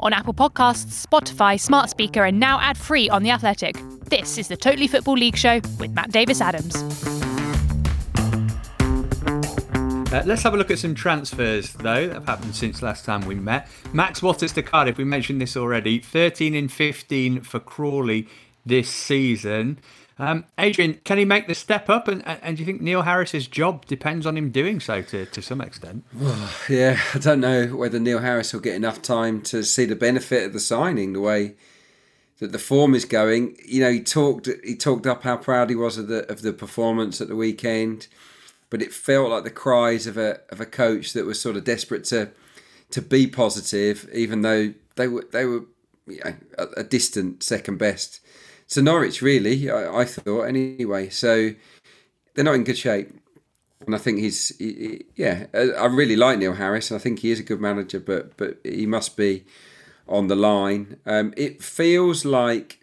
[0.00, 3.76] On Apple Podcasts, Spotify, Smart Speaker, and now ad-free on The Athletic.
[4.04, 6.76] This is the Totally Football League show with Matt Davis-Adams.
[10.10, 13.26] Uh, let's have a look at some transfers, though, that have happened since last time
[13.26, 13.68] we met.
[13.92, 15.98] Max Watters to Cardiff, we mentioned this already.
[15.98, 18.28] 13 in 15 for Crawley
[18.64, 19.78] this season.
[20.18, 22.08] Um, Adrian, can he make the step up?
[22.08, 25.42] And, and do you think Neil Harris's job depends on him doing so to, to
[25.42, 26.04] some extent?
[26.68, 30.44] yeah, I don't know whether Neil Harris will get enough time to see the benefit
[30.44, 31.54] of the signing, the way
[32.40, 33.56] that the form is going.
[33.64, 36.52] You know, he talked he talked up how proud he was of the of the
[36.52, 38.08] performance at the weekend
[38.70, 41.64] but it felt like the cries of a of a coach that was sort of
[41.64, 42.30] desperate to
[42.90, 45.64] to be positive, even though they were they were
[46.06, 48.20] you know, a, a, distant second best
[48.68, 49.22] to Norwich.
[49.22, 51.08] Really, I, I, thought anyway.
[51.08, 51.50] So
[52.34, 53.10] they're not in good shape,
[53.86, 55.46] and I think he's he, yeah.
[55.54, 58.58] I really like Neil Harris, and I think he is a good manager, but but
[58.64, 59.44] he must be
[60.08, 60.98] on the line.
[61.06, 62.80] Um, it feels like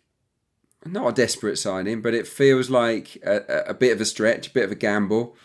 [0.85, 4.51] not a desperate signing, but it feels like a, a bit of a stretch, a
[4.51, 5.35] bit of a gamble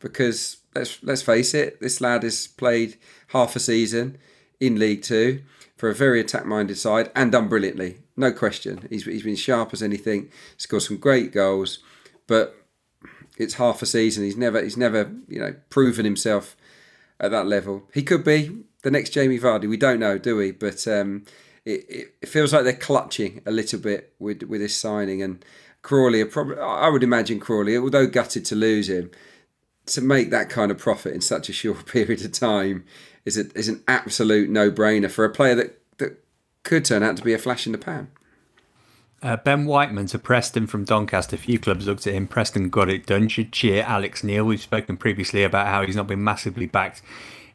[0.00, 2.96] because let's let's face it, this lad has played
[3.28, 4.18] half a season
[4.60, 5.42] in League Two
[5.76, 8.86] for a very attack-minded side and done brilliantly, no question.
[8.90, 11.78] He's he's been sharp as anything, scored some great goals,
[12.26, 12.54] but
[13.36, 14.24] it's half a season.
[14.24, 16.56] He's never he's never you know proven himself
[17.20, 17.88] at that level.
[17.94, 19.68] He could be the next Jamie Vardy.
[19.68, 20.50] We don't know, do we?
[20.50, 21.24] But um,
[21.64, 25.44] it, it feels like they're clutching a little bit with with this signing and.
[25.80, 29.12] Crawley, probably, I would imagine Crawley, although gutted to lose him,
[29.86, 32.84] to make that kind of profit in such a short period of time
[33.24, 35.77] is a, is an absolute no brainer for a player that
[36.68, 38.08] could turn out to be a flash in the pan.
[39.22, 41.34] Uh, ben Whiteman to Preston from Doncaster.
[41.34, 42.28] A few clubs looked at him.
[42.28, 43.26] Preston got it done.
[43.28, 44.44] Should cheer Alex Neil.
[44.44, 47.02] We've spoken previously about how he's not been massively backed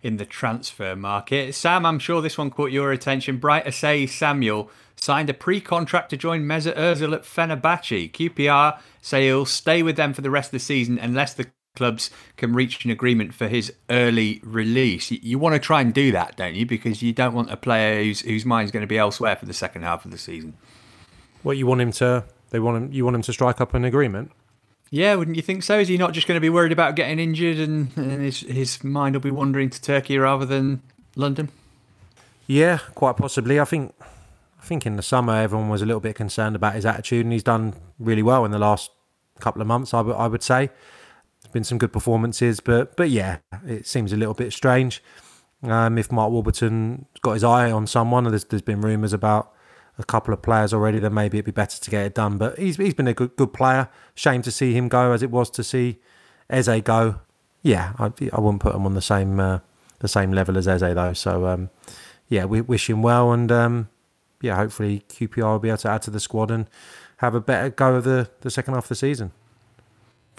[0.01, 1.53] in the transfer market.
[1.53, 3.37] Sam, I'm sure this one caught your attention.
[3.37, 8.11] Bright Osayi-Samuel signed a pre-contract to join Mesut Ozil at Fenerbahce.
[8.11, 12.11] QPR say he'll stay with them for the rest of the season unless the clubs
[12.37, 15.11] can reach an agreement for his early release.
[15.11, 16.65] You, you, want to try and do that, don't you?
[16.65, 19.53] Because you don't want a player whose whose mind's going to be elsewhere for the
[19.53, 20.55] second half of the season.
[21.41, 22.25] What you want him to?
[22.51, 22.93] They want him.
[22.93, 24.31] You want him to strike up an agreement.
[24.91, 25.79] Yeah, wouldn't you think so?
[25.79, 28.83] Is he not just going to be worried about getting injured and, and his his
[28.83, 30.83] mind will be wandering to Turkey rather than
[31.15, 31.49] London?
[32.45, 33.59] Yeah, quite possibly.
[33.59, 33.95] I think
[34.61, 37.33] I think in the summer everyone was a little bit concerned about his attitude, and
[37.33, 38.91] he's done really well in the last
[39.39, 39.93] couple of months.
[39.93, 40.69] I, w- I would say
[41.53, 45.01] been some good performances, but but yeah, it seems a little bit strange.
[45.61, 49.53] Um, if Mark Warburton got his eye on someone, there's there's been rumours about
[49.97, 52.37] a couple of players already, then maybe it'd be better to get it done.
[52.37, 53.89] But he's he's been a good good player.
[54.15, 55.99] Shame to see him go, as it was to see
[56.49, 57.21] Eze go.
[57.61, 59.59] Yeah, I, I wouldn't put him on the same uh,
[59.99, 61.13] the same level as Eze though.
[61.13, 61.69] So um,
[62.27, 63.89] yeah, we wish him well, and um,
[64.41, 66.67] yeah, hopefully QPR will be able to add to the squad and
[67.17, 69.31] have a better go of the, the second half of the season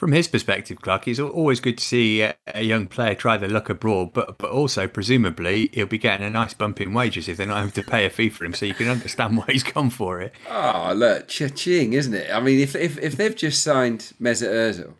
[0.04, 3.70] from his perspective, Clark, it's always good to see a, young player try their luck
[3.70, 7.46] abroad, but but also presumably he'll be getting a nice bump in wages if they're
[7.46, 8.52] not having to pay a fee for him.
[8.52, 10.34] So you can understand why he's gone for it.
[10.50, 12.30] Oh, look, cha-ching, isn't it?
[12.30, 14.92] I mean, if if, if they've just signed Mesut Ozil,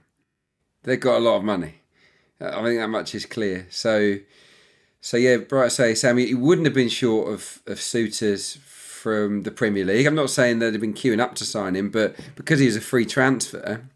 [0.84, 1.82] they've got a lot of money.
[2.40, 3.66] I think that much is clear.
[3.68, 4.20] So,
[5.02, 9.50] so yeah, Bright say, Sammy, he wouldn't have been short of of suitors from the
[9.50, 10.06] Premier League.
[10.06, 12.80] I'm not saying they'd have been queuing up to sign him, but because he's a
[12.80, 13.86] free transfer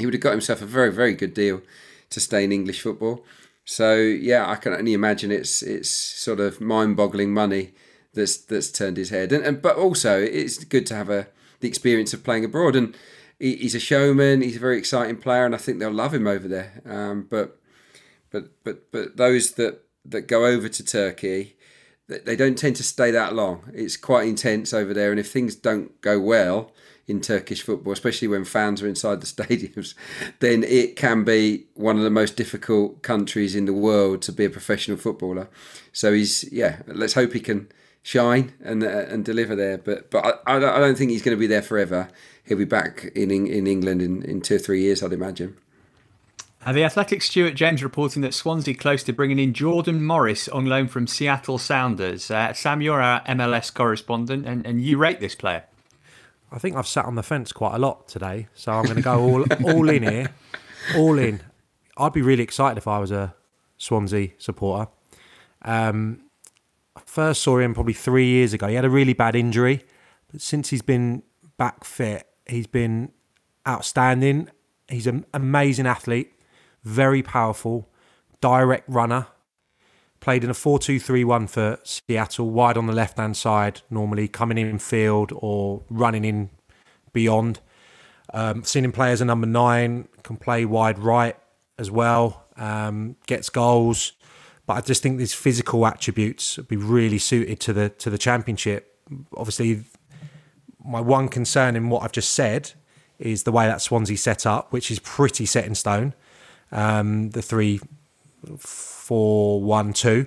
[0.00, 1.62] he would have got himself a very, very good deal
[2.10, 3.24] to stay in English football.
[3.64, 7.72] So yeah, I can only imagine it's it's sort of mind-boggling money
[8.14, 9.32] that's that's turned his head.
[9.32, 11.28] And, and but also it's good to have a
[11.60, 12.74] the experience of playing abroad.
[12.74, 12.96] And
[13.38, 14.42] he, he's a showman.
[14.42, 16.82] He's a very exciting player, and I think they'll love him over there.
[16.84, 17.60] Um, but
[18.30, 21.56] but but but those that that go over to Turkey,
[22.08, 23.70] they don't tend to stay that long.
[23.72, 26.72] It's quite intense over there, and if things don't go well,
[27.10, 29.94] in Turkish football, especially when fans are inside the stadiums,
[30.38, 34.44] then it can be one of the most difficult countries in the world to be
[34.44, 35.48] a professional footballer.
[35.92, 37.68] So he's yeah, let's hope he can
[38.02, 39.78] shine and uh, and deliver there.
[39.78, 42.08] But but I, I don't think he's going to be there forever.
[42.44, 45.56] He'll be back in in England in, in two or three years, I'd imagine.
[46.62, 50.66] Uh, the Athletic Stuart James reporting that Swansea close to bringing in Jordan Morris on
[50.66, 52.30] loan from Seattle Sounders.
[52.30, 55.64] Uh, Sam, you're our MLS correspondent, and, and you rate this player.
[56.52, 59.02] I think I've sat on the fence quite a lot today, so I'm going to
[59.02, 60.32] go all all in here,
[60.96, 61.40] all in.
[61.96, 63.34] I'd be really excited if I was a
[63.78, 64.90] Swansea supporter.
[65.62, 66.24] Um,
[67.04, 68.66] first saw him probably three years ago.
[68.68, 69.84] He had a really bad injury,
[70.30, 71.22] but since he's been
[71.56, 73.12] back fit, he's been
[73.68, 74.50] outstanding.
[74.88, 76.32] He's an amazing athlete
[76.84, 77.88] very powerful,
[78.40, 79.26] direct runner.
[80.20, 83.80] Played in a 4 2 3 1 for Seattle, wide on the left hand side,
[83.90, 86.50] normally coming in field or running in
[87.12, 87.60] beyond.
[88.32, 91.36] Um, seen him play as a number nine, can play wide right
[91.78, 94.12] as well, um, gets goals.
[94.66, 98.18] But I just think these physical attributes would be really suited to the to the
[98.18, 98.96] championship.
[99.36, 99.84] Obviously,
[100.84, 102.72] my one concern in what I've just said
[103.18, 106.14] is the way that Swansea set up, which is pretty set in stone
[106.72, 107.80] um, the three,
[108.58, 110.26] four, one, two.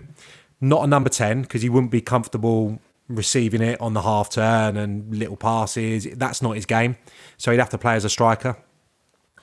[0.62, 4.78] Not a number ten because he wouldn't be comfortable receiving it on the half turn
[4.78, 6.08] and little passes.
[6.16, 6.98] That's not his game.
[7.38, 8.58] So he'd have to play as a striker,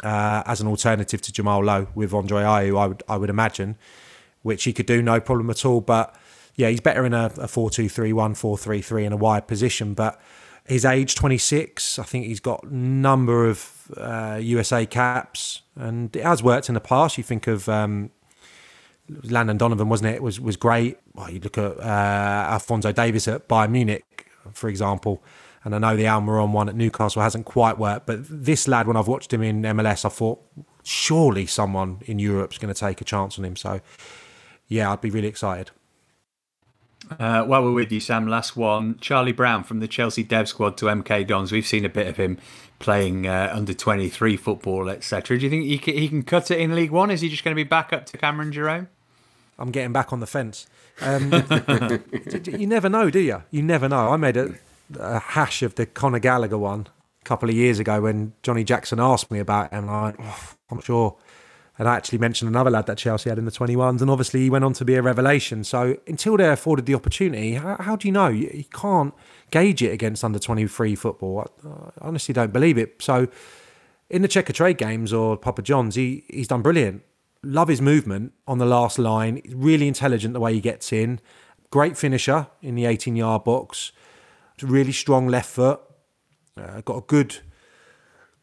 [0.03, 3.77] uh, as an alternative to Jamal Lowe with Andre Ayew, I would I would imagine,
[4.43, 5.81] which he could do no problem at all.
[5.81, 6.15] But
[6.57, 9.17] yeah, he's better in a, a 4 2 3 1, 4 3 3 in a
[9.17, 9.95] wide position.
[9.95, 10.21] But
[10.67, 16.43] his age, 26, I think he's got number of uh, USA caps, and it has
[16.43, 17.19] worked in the past.
[17.19, 18.11] You think of um,
[19.25, 20.23] Landon Donovan, wasn't it?
[20.23, 20.99] Was was great.
[21.15, 25.23] Well, you look at uh, Alphonso Davies at Bayern Munich, for example,
[25.65, 28.97] and I know the Almiron one at Newcastle hasn't quite worked, but this lad, when
[28.97, 30.41] I've watched him in MLS, I thought
[30.83, 33.57] surely someone in Europe's going to take a chance on him.
[33.57, 33.81] So,
[34.69, 35.71] yeah, I'd be really excited.
[37.19, 38.97] Uh, while we're with you, Sam, last one.
[39.01, 41.51] Charlie Brown from the Chelsea Dev Squad to MK Dons.
[41.51, 42.39] We've seen a bit of him
[42.79, 45.37] playing uh, under 23 football, etc.
[45.37, 47.11] Do you think he can, he can cut it in League One?
[47.11, 48.89] Is he just going to be back up to Cameron Jerome?
[49.61, 50.67] I'm getting back on the fence.
[51.01, 51.33] Um,
[52.59, 53.43] you never know, do you?
[53.51, 54.09] You never know.
[54.09, 54.55] I made a,
[54.99, 56.89] a, hash of the Conor Gallagher one
[57.21, 59.89] a couple of years ago when Johnny Jackson asked me about him.
[59.89, 61.17] I'm like, oh, I'm not sure
[61.81, 64.51] and I actually mentioned another lad that Chelsea had in the 21s, and obviously he
[64.51, 65.65] went on to be a revelation.
[65.65, 68.29] So until they're afforded the opportunity, how, how do you know?
[68.29, 69.15] You, you, can't
[69.51, 71.51] gauge it against under 23 football.
[71.65, 72.97] I, I, honestly don't believe it.
[73.01, 73.29] So
[74.11, 77.03] in the Checkatrade games or Papa John's, he, he's done brilliant.
[77.43, 79.41] Love his movement on the last line.
[79.55, 81.21] Really intelligent the way he gets in.
[81.71, 83.93] Great finisher in the 18 yard box.
[84.61, 85.81] Really strong left foot.
[86.57, 87.39] Uh, got a good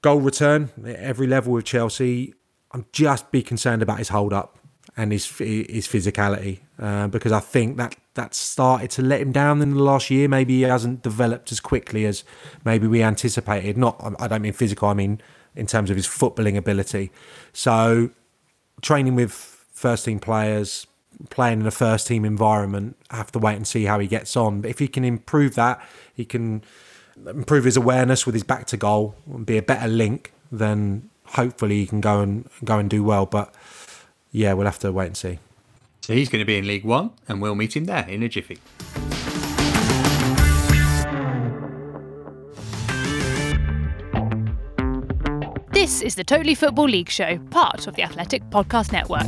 [0.02, 2.34] goal return at every level with Chelsea.
[2.72, 4.58] I'm just be concerned about his hold up
[4.95, 9.62] and his his physicality uh, because I think that that started to let him down
[9.62, 10.28] in the last year.
[10.28, 12.24] Maybe he hasn't developed as quickly as
[12.66, 13.78] maybe we anticipated.
[13.78, 14.89] Not I don't mean physical.
[14.89, 15.22] I mean
[15.56, 17.12] in terms of his footballing ability.
[17.54, 18.12] So
[18.82, 20.88] training with first team players,
[21.30, 24.62] playing in a first team environment, have to wait and see how he gets on.
[24.62, 25.82] But if he can improve that,
[26.14, 26.64] he can
[27.26, 30.34] improve his awareness with his back to goal and be a better link.
[30.52, 33.26] Then hopefully he can go and go and do well.
[33.26, 33.54] But
[34.32, 35.40] yeah, we'll have to wait and see.
[36.02, 38.30] So he's going to be in League One, and we'll meet him there in a
[38.30, 38.60] jiffy.
[45.88, 49.24] This is the Totally Football League Show, part of the Athletic Podcast Network.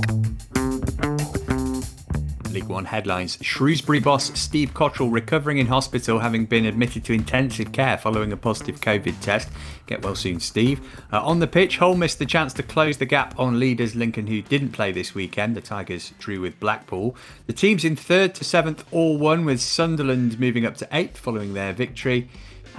[2.52, 7.72] League One headlines Shrewsbury boss Steve Cotterill recovering in hospital, having been admitted to intensive
[7.72, 9.48] care following a positive COVID test.
[9.88, 10.82] Get well soon, Steve.
[11.14, 14.28] Uh, on the pitch, Hull missed the chance to close the gap on leaders Lincoln,
[14.28, 15.56] who didn't play this weekend.
[15.56, 17.16] The Tigers drew with Blackpool.
[17.48, 21.54] The teams in third to seventh all won, with Sunderland moving up to eighth following
[21.54, 22.28] their victory.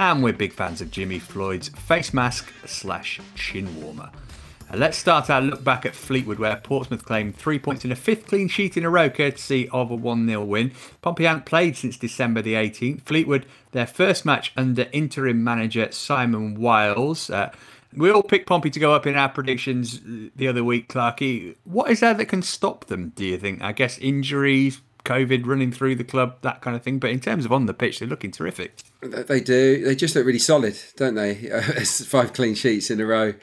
[0.01, 4.09] And we're big fans of Jimmy Floyd's face mask slash chin warmer.
[4.73, 8.27] Let's start our look back at Fleetwood, where Portsmouth claimed three points in a fifth
[8.27, 10.73] clean sheet in a row, courtesy of a 1 0 win.
[11.03, 13.03] Pompey hadn't played since December the 18th.
[13.03, 17.29] Fleetwood, their first match under interim manager Simon Wiles.
[17.29, 17.51] Uh,
[17.95, 20.01] we all picked Pompey to go up in our predictions
[20.35, 21.57] the other week, Clarky.
[21.65, 23.61] What is there that can stop them, do you think?
[23.61, 26.99] I guess injuries, COVID running through the club, that kind of thing.
[27.01, 28.79] But in terms of on the pitch, they're looking terrific.
[29.03, 29.85] They do.
[29.85, 31.35] They just look really solid, don't they?
[31.85, 33.35] five clean sheets in a row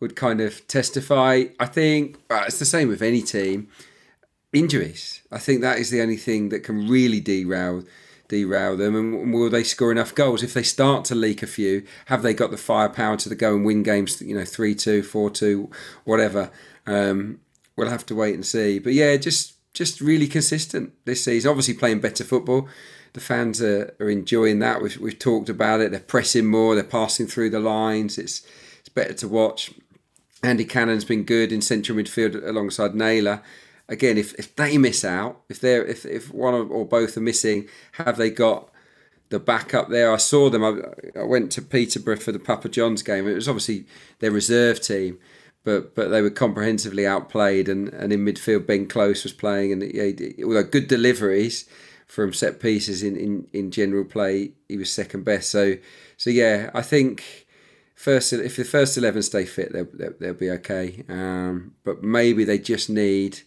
[0.00, 1.44] would kind of testify.
[1.58, 3.68] I think it's the same with any team.
[4.52, 5.22] Injuries.
[5.32, 7.84] I think that is the only thing that can really derail
[8.28, 8.94] derail them.
[8.94, 10.42] And will they score enough goals?
[10.42, 13.64] If they start to leak a few, have they got the firepower to go and
[13.64, 14.20] win games?
[14.20, 15.70] You know, three two, four two,
[16.04, 16.50] whatever.
[16.86, 17.40] Um,
[17.76, 18.78] we'll have to wait and see.
[18.78, 21.50] But yeah, just just really consistent this season.
[21.50, 22.66] Obviously playing better football.
[23.12, 24.82] The fans are, are enjoying that.
[24.82, 25.90] We've, we've talked about it.
[25.90, 26.74] They're pressing more.
[26.74, 28.18] They're passing through the lines.
[28.18, 28.46] It's
[28.80, 29.72] it's better to watch
[30.42, 33.42] Andy Cannon's been good in central midfield alongside Naylor.
[33.88, 37.68] Again, if, if they miss out, if they're if, if one or both are missing,
[37.92, 38.70] have they got
[39.28, 40.12] the backup there?
[40.12, 40.64] I saw them.
[40.64, 43.28] I, I went to Peterborough for the Papa John's game.
[43.28, 43.86] It was obviously
[44.20, 45.18] their reserve team,
[45.66, 47.68] but but they were comprehensively outplayed.
[47.68, 51.68] And, and in midfield, Ben Close was playing, and yeah, although good deliveries
[52.06, 55.50] from set pieces in, in, in general play, he was second best.
[55.50, 55.74] So
[56.16, 57.46] so yeah, I think
[57.96, 61.04] first if the first eleven stay fit, they'll they'll, they'll be okay.
[61.08, 63.40] Um, but maybe they just need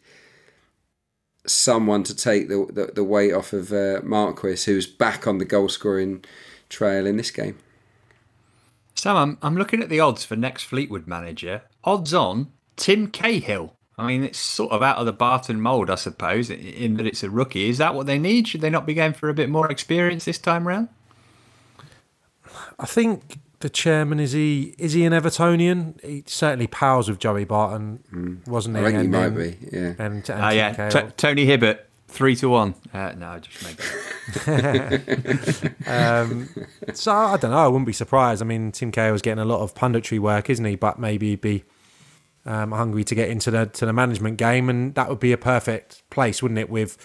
[1.47, 5.45] someone to take the the, the weight off of uh, Marquis, who's back on the
[5.45, 6.25] goal scoring
[6.67, 7.57] trail in this game.
[8.93, 11.61] Sam, I'm, I'm looking at the odds for next Fleetwood manager.
[11.83, 13.75] Odds on Tim Cahill.
[13.97, 17.21] I mean, it's sort of out of the Barton mould, I suppose, in that it's
[17.21, 17.69] a rookie.
[17.69, 18.47] Is that what they need?
[18.47, 20.87] Should they not be going for a bit more experience this time round?
[22.79, 26.01] I think the chairman is he is he an Evertonian?
[26.01, 28.47] He certainly pals with Joey Barton, mm.
[28.47, 28.81] wasn't he?
[28.81, 29.57] I think and, he might be.
[29.69, 29.93] Yeah.
[29.99, 31.88] And, and uh, yeah, T- Tony Hibbert.
[32.09, 32.73] Three to one.
[32.91, 33.79] Uh, no, I just made
[35.87, 36.49] um,
[36.93, 37.57] so I don't know.
[37.57, 38.41] I wouldn't be surprised.
[38.41, 40.75] I mean, Tim was getting a lot of punditry work, isn't he?
[40.75, 41.63] But maybe he'd be
[42.45, 45.37] um, hungry to get into the to the management game, and that would be a
[45.37, 46.69] perfect place, wouldn't it?
[46.69, 46.97] With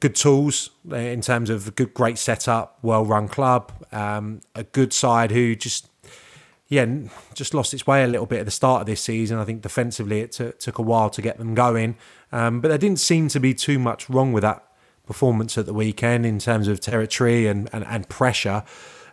[0.00, 4.64] good tools uh, in terms of a good, great setup, well run club, um, a
[4.64, 5.88] good side who just
[6.68, 6.86] yeah
[7.34, 9.38] just lost its way a little bit at the start of this season.
[9.38, 11.96] I think defensively it t- took a while to get them going,
[12.34, 14.66] um, but there didn't seem to be too much wrong with that
[15.06, 18.64] performance at the weekend in terms of territory and, and, and pressure.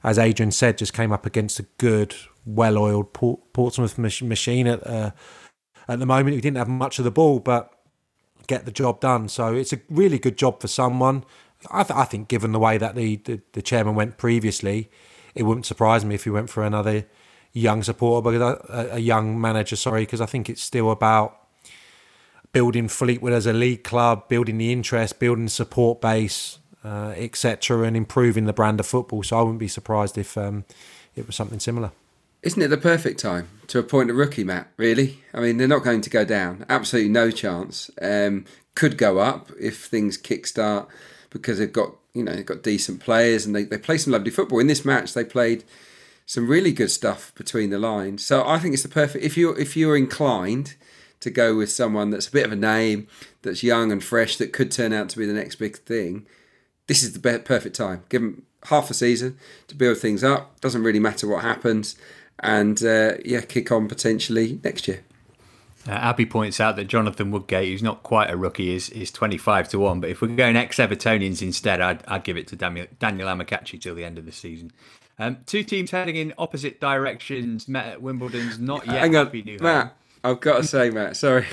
[0.03, 2.15] As Adrian said, just came up against a good,
[2.47, 5.11] well-oiled Portsmouth machine at uh,
[5.87, 6.35] at the moment.
[6.35, 7.71] We didn't have much of the ball, but
[8.47, 9.29] get the job done.
[9.29, 11.23] So it's a really good job for someone.
[11.69, 14.89] I, th- I think, given the way that the, the, the, chairman went previously,
[15.35, 17.05] it wouldn't surprise me if he went for another
[17.53, 19.75] young supporter, but a young manager.
[19.75, 21.40] Sorry, because I think it's still about
[22.53, 27.83] building Fleetwood as a league club, building the interest, building the support base, uh, etc.,
[27.83, 29.23] and improving the brand of football.
[29.23, 30.65] So I wouldn't be surprised if um,
[31.15, 31.91] it was something similar.
[32.41, 34.67] Isn't it the perfect time to appoint a rookie, Matt?
[34.77, 35.19] Really?
[35.33, 36.65] I mean, they're not going to go down.
[36.69, 37.91] Absolutely no chance.
[38.01, 40.87] Um, could go up if things kickstart
[41.29, 44.31] because they've got you know they've got decent players and they, they play some lovely
[44.31, 44.59] football.
[44.59, 45.63] In this match, they played
[46.25, 48.25] some really good stuff between the lines.
[48.25, 50.75] So I think it's the perfect if you if you're inclined
[51.21, 53.07] to go with someone that's a bit of a name,
[53.41, 56.25] that's young and fresh, that could turn out to be the next big thing.
[56.87, 58.03] This is the perfect time.
[58.09, 60.59] Give them half a season to build things up.
[60.59, 61.95] Doesn't really matter what happens
[62.41, 65.01] and uh, yeah, kick on potentially next year.
[65.87, 69.37] Uh, Abby points out that Jonathan Woodgate, who's not quite a rookie, is is twenty
[69.37, 69.99] five to one.
[69.99, 73.81] But if we're going ex Evertonians instead, I'd, I'd give it to Daniel, Daniel Amokachi
[73.81, 74.71] till the end of the season.
[75.17, 79.45] Um, two teams heading in opposite directions met at Wimbledon's not yet Hang happy on,
[79.45, 79.95] new Matt, home.
[80.23, 81.45] I've got to say, Matt, sorry.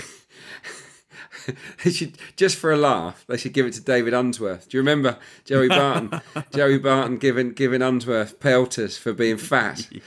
[1.84, 3.24] they should just for a laugh.
[3.26, 4.68] They should give it to David Unsworth.
[4.68, 6.20] Do you remember Joey Barton?
[6.52, 9.88] Joey Barton giving giving Unsworth pelters for being fat.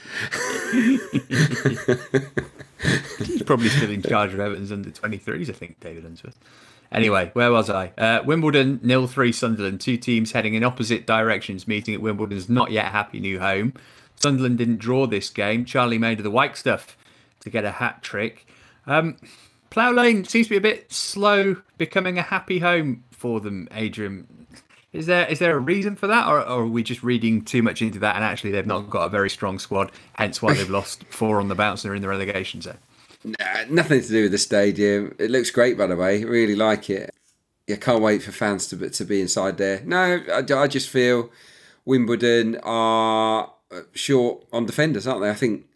[3.18, 6.38] He's probably still in charge of Everton's under 23s, I think, David Unsworth.
[6.90, 7.92] Anyway, where was I?
[7.96, 9.80] Uh, Wimbledon nil three Sunderland.
[9.80, 13.72] Two teams heading in opposite directions, meeting at Wimbledon's not yet happy new home.
[14.16, 15.64] Sunderland didn't draw this game.
[15.64, 16.96] Charlie made of the white stuff
[17.40, 18.46] to get a hat trick.
[18.86, 19.16] Um,
[19.70, 24.46] Plough Lane seems to be a bit slow becoming a happy home for them, Adrian.
[24.92, 27.62] Is there is there a reason for that, or, or, are we just reading too
[27.62, 28.14] much into that?
[28.14, 31.48] And actually, they've not got a very strong squad, hence why they've lost four on
[31.48, 32.76] the bounce and are in the relegation zone.
[33.24, 35.14] Nah, nothing to do with the stadium.
[35.18, 36.24] It looks great, by the way.
[36.24, 37.08] Really like it.
[37.66, 39.80] Yeah, can't wait for fans to to be inside there.
[39.86, 41.30] No, I, I just feel
[41.86, 43.50] Wimbledon are
[43.94, 45.30] short on defenders, aren't they?
[45.30, 45.66] I think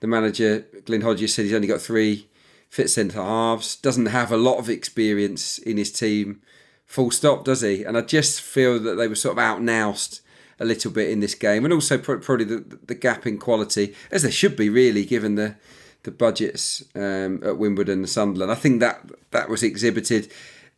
[0.00, 2.28] the manager Glyn Hodges said he's only got three
[2.68, 6.42] fit centre halves, doesn't have a lot of experience in his team,
[6.84, 7.84] full stop, does he?
[7.84, 10.20] And I just feel that they were sort of outnoused
[10.58, 14.22] a little bit in this game, and also probably the, the gap in quality, as
[14.22, 15.56] there should be really, given the
[16.02, 18.52] the budgets um, at Wimbledon and Sunderland.
[18.52, 20.30] I think that that was exhibited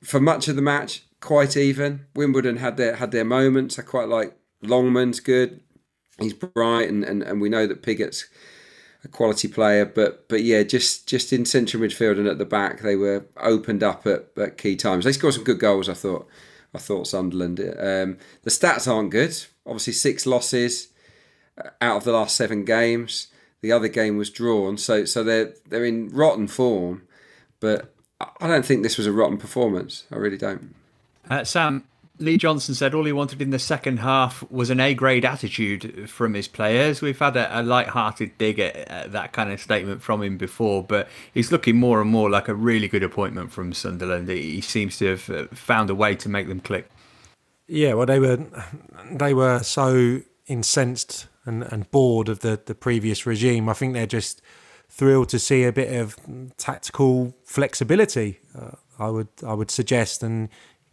[0.02, 2.06] for much of the match, quite even.
[2.14, 3.78] Wimbledon had their had their moments.
[3.78, 5.60] I quite like Longman's good.
[6.18, 8.26] He's bright, and, and, and we know that Pigott's
[9.04, 9.84] a quality player.
[9.84, 13.82] But but yeah, just just in central midfield and at the back, they were opened
[13.82, 15.04] up at, at key times.
[15.04, 15.88] They scored some good goals.
[15.88, 16.28] I thought.
[16.74, 17.60] I thought Sunderland.
[17.60, 19.34] Um, the stats aren't good.
[19.64, 20.88] Obviously, six losses
[21.56, 23.28] uh, out of the last seven games.
[23.62, 27.08] The other game was drawn, so so they're they're in rotten form.
[27.58, 30.04] But I don't think this was a rotten performance.
[30.12, 30.74] I really don't.
[31.28, 31.84] Uh, Sam,
[32.20, 36.10] Lee Johnson said all he wanted in the second half was an A grade attitude
[36.10, 37.00] from his players.
[37.00, 40.82] We've had a, a light-hearted dig at, at, that kind of statement from him before,
[40.82, 44.28] but he's looking more and more like a really good appointment from Sunderland.
[44.28, 46.90] He seems to have uh, found a way to make them click.
[47.68, 48.46] Yeah, well, they were
[49.10, 53.68] they were so incensed and, and bored of the, the previous regime.
[53.68, 54.42] I think they're just
[54.88, 56.16] thrilled to see a bit of
[56.56, 58.40] tactical flexibility.
[58.58, 60.48] Uh, I would I would suggest and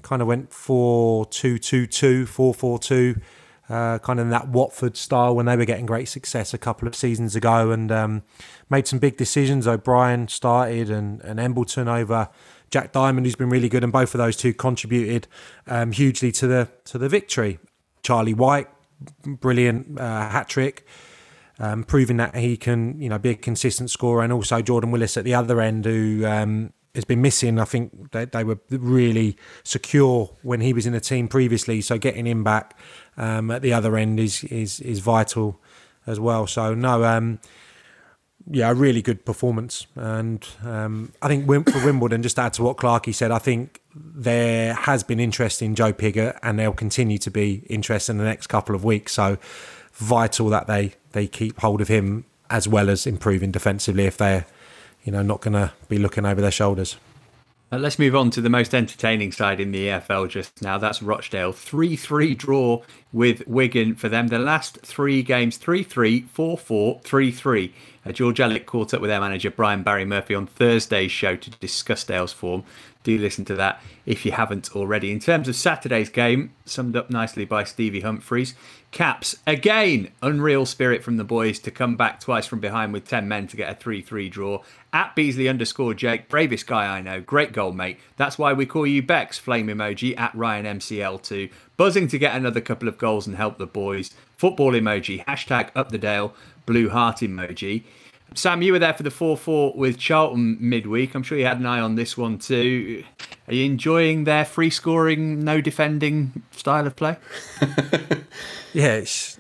[0.06, 3.16] kind of went 4 2 2 2, 4 4 2,
[3.68, 6.88] uh, kind of in that Watford style when they were getting great success a couple
[6.88, 8.22] of seasons ago and um,
[8.70, 9.68] made some big decisions.
[9.68, 12.30] O'Brien started and, and Embleton over
[12.70, 15.28] Jack Diamond, who's been really good, and both of those two contributed
[15.66, 17.58] um, hugely to the to the victory.
[18.03, 18.70] Charlie Wyke,
[19.26, 20.86] brilliant uh, hat trick.
[21.58, 25.16] Um, proving that he can, you know, be a consistent scorer, and also Jordan Willis
[25.16, 27.59] at the other end, who um, has been missing.
[27.59, 31.81] I think they, they were really secure when he was in the team previously.
[31.81, 32.77] So getting him back
[33.17, 35.61] um, at the other end is is is vital
[36.07, 36.47] as well.
[36.47, 37.39] So no, um,
[38.49, 42.63] yeah, a really good performance, and um, I think for Wimbledon, just to add to
[42.63, 47.17] what Clarkey said, I think there has been interest in Joe Pigott, and there'll continue
[47.19, 49.13] to be interest in the next couple of weeks.
[49.13, 49.37] So
[49.93, 54.45] vital that they they keep hold of him as well as improving defensively if they're
[55.06, 56.97] you know, not going to be looking over their shoulders.
[57.72, 60.78] Uh, let's move on to the most entertaining side in the EFL just now.
[60.78, 61.51] That's Rochdale.
[61.51, 64.28] 3 3 draw with Wigan for them.
[64.28, 67.74] The last three games 3 3, 4 4, 3 3.
[68.06, 71.49] Uh, George Elliott caught up with their manager Brian Barry Murphy on Thursday's show to
[71.51, 72.64] discuss Dale's form.
[73.06, 75.12] Do listen to that if you haven't already.
[75.12, 78.56] In terms of Saturday's game, summed up nicely by Stevie Humphrys,
[78.89, 83.28] Caps, again, unreal spirit from the boys to come back twice from behind with 10
[83.28, 84.64] men to get a 3 3 draw.
[84.91, 87.99] At Beesley underscore Jake, bravest guy I know, great goal, mate.
[88.18, 91.51] That's why we call you Bex, flame emoji, at Ryan MCL2.
[91.78, 94.16] Buzzing to get another couple of goals and help the boys.
[94.36, 96.34] Football emoji, hashtag up the Dale,
[96.66, 97.84] blue heart emoji.
[98.36, 101.15] Sam, you were there for the 4 4 with Charlton midweek.
[101.15, 103.03] I'm sure you had an eye on this one too.
[103.47, 107.15] Are you enjoying their free scoring, no defending style of play?
[108.73, 109.39] yeah, it's,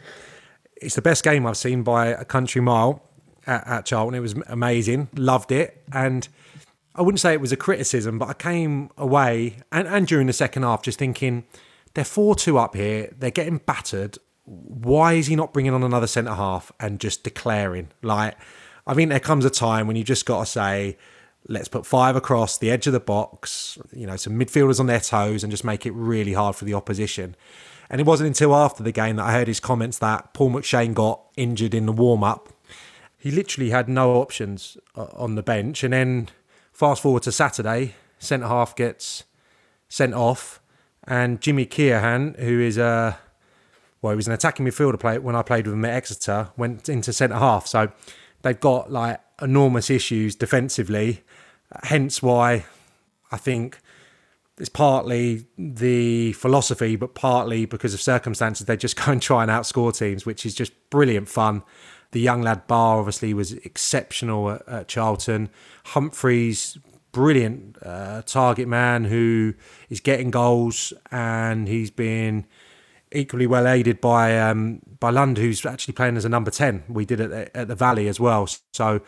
[0.77, 3.03] it's the best game I've seen by a country mile
[3.45, 4.15] at, at Charlton.
[4.15, 5.83] It was amazing, loved it.
[5.91, 6.27] And
[6.95, 10.33] I wouldn't say it was a criticism, but I came away and, and during the
[10.33, 11.43] second half just thinking
[11.95, 14.17] they're 4 2 up here, they're getting battered.
[14.45, 17.89] Why is he not bringing on another centre half and just declaring?
[18.01, 18.35] Like,
[18.87, 20.97] I think there comes a time when you just got to say,
[21.47, 24.99] let's put five across the edge of the box, you know, some midfielders on their
[24.99, 27.35] toes and just make it really hard for the opposition.
[27.89, 30.93] And it wasn't until after the game that I heard his comments that Paul McShane
[30.93, 32.49] got injured in the warm up.
[33.17, 35.83] He literally had no options uh, on the bench.
[35.83, 36.29] And then
[36.71, 39.23] fast forward to Saturday, centre half gets
[39.87, 40.61] sent off,
[41.07, 43.19] and Jimmy Keohane, who is a
[44.01, 46.89] well, he was an attacking midfielder player when I played with him at Exeter, went
[46.89, 47.65] into centre half.
[47.65, 47.91] So
[48.45, 51.23] they've got like enormous issues defensively.
[51.83, 52.65] Hence why
[53.31, 53.79] I think
[54.59, 58.67] it's partly the philosophy, but partly because of circumstances.
[58.67, 61.63] They just go and try and outscore teams, which is just brilliant fun.
[62.11, 65.49] The young lad Baah obviously was exceptional at, at Charlton.
[65.87, 66.77] Humphrys,
[67.11, 69.55] brilliant uh, target man who
[69.89, 72.45] is getting goals, and he's been
[73.15, 76.83] equally well aided by um, by Lund, who's actually playing as a number ten.
[76.87, 78.47] We did it at the Valley as well.
[78.73, 79.01] So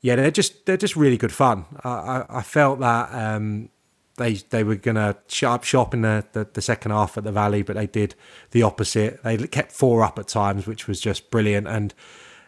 [0.00, 1.66] yeah, they're just they're just really good fun.
[1.84, 3.68] I, I felt that um,
[4.16, 7.32] they they were to shut up shop in the, the, the second half at the
[7.32, 8.14] Valley, but they did
[8.52, 9.22] the opposite.
[9.22, 11.68] They kept four up at times, which was just brilliant.
[11.68, 11.94] And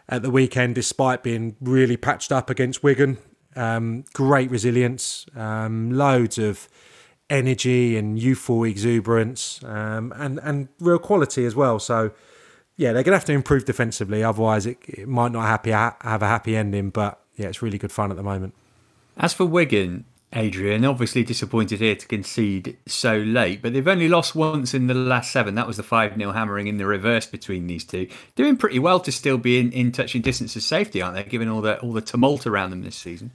[0.09, 3.17] at the weekend, despite being really patched up against Wigan,
[3.55, 6.67] um, great resilience, um, loads of
[7.29, 11.79] energy and youthful exuberance, um, and and real quality as well.
[11.79, 12.11] So
[12.77, 16.27] yeah, they're gonna have to improve defensively, otherwise it, it might not happy have a
[16.27, 16.89] happy ending.
[16.89, 18.53] But yeah, it's really good fun at the moment.
[19.17, 20.05] As for Wigan,
[20.35, 24.93] Adrian, obviously disappointed here to concede so late, but they've only lost once in the
[24.93, 25.55] last seven.
[25.55, 28.07] That was the 5 0 hammering in the reverse between these two.
[28.35, 31.47] Doing pretty well to still be in, in touching distance of safety, aren't they, given
[31.47, 33.31] all the all the tumult around them this season?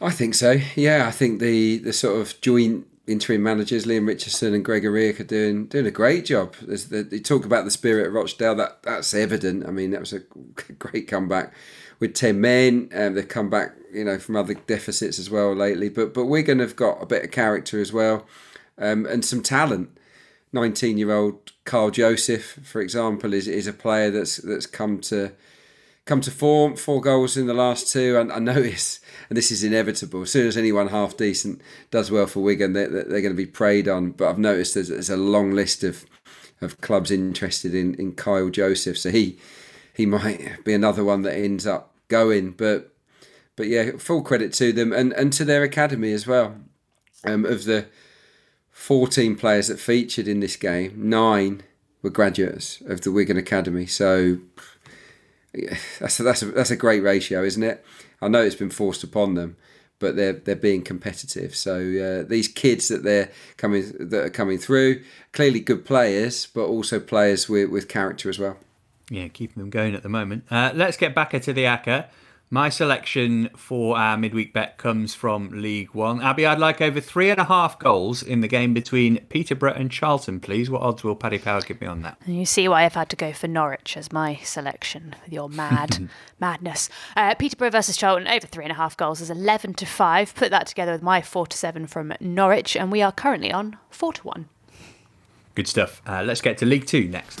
[0.00, 0.56] I think so.
[0.74, 5.24] Yeah, I think the the sort of joint interim managers, Leam Richardson and Gregory are
[5.24, 6.54] doing doing a great job.
[6.56, 8.54] The, they talk about the spirit of Rochdale.
[8.54, 9.66] That that's evident.
[9.66, 10.20] I mean, that was a
[10.78, 11.52] great comeback
[11.98, 12.88] with ten men.
[12.94, 15.88] Um, they've come back, you know, from other deficits as well lately.
[15.88, 18.26] But but Wigan have got a bit of character as well,
[18.78, 19.90] um, and some talent.
[20.52, 25.32] Nineteen year old Kyle Joseph, for example, is is a player that's that's come to
[26.04, 28.18] come to form, four goals in the last two.
[28.18, 32.26] And I notice, and this is inevitable, as soon as anyone half decent does well
[32.26, 34.12] for Wigan, they're, they're going to be preyed on.
[34.12, 36.04] But I've noticed there's, there's a long list of,
[36.60, 38.98] of clubs interested in, in Kyle Joseph.
[38.98, 39.38] So he
[39.94, 42.52] he might be another one that ends up going.
[42.52, 42.92] But
[43.56, 46.56] but yeah, full credit to them and, and to their academy as well.
[47.22, 47.86] Um, of the
[48.70, 51.62] 14 players that featured in this game, nine
[52.00, 53.84] were graduates of the Wigan Academy.
[53.84, 54.38] So
[56.00, 57.84] that's a, that's a, that's a great ratio, isn't it?
[58.22, 59.56] I know it's been forced upon them,
[59.98, 61.56] but they're they're being competitive.
[61.56, 66.64] So uh, these kids that they're coming that are coming through, clearly good players, but
[66.64, 68.58] also players with, with character as well.
[69.10, 70.44] Yeah, keeping them going at the moment.
[70.50, 72.06] Uh, let's get back into the ACCA.
[72.52, 76.20] My selection for our midweek bet comes from League One.
[76.20, 79.88] Abby, I'd like over three and a half goals in the game between Peterborough and
[79.88, 80.68] Charlton, please.
[80.68, 82.18] What odds will Paddy Power give me on that?
[82.26, 86.10] You see why I've had to go for Norwich as my selection with your mad
[86.40, 86.90] madness.
[87.16, 90.34] Uh, Peterborough versus Charlton over three and a half goals is eleven to five.
[90.34, 93.76] Put that together with my four to seven from Norwich, and we are currently on
[93.90, 94.48] four to one.
[95.54, 96.02] Good stuff.
[96.04, 97.40] Uh, let's get to League Two next.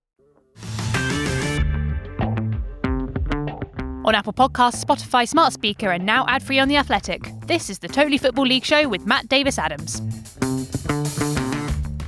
[4.03, 7.21] On Apple Podcasts, Spotify, Smart Speaker, and now ad free on The Athletic.
[7.45, 10.01] This is the Totally Football League show with Matt Davis Adams.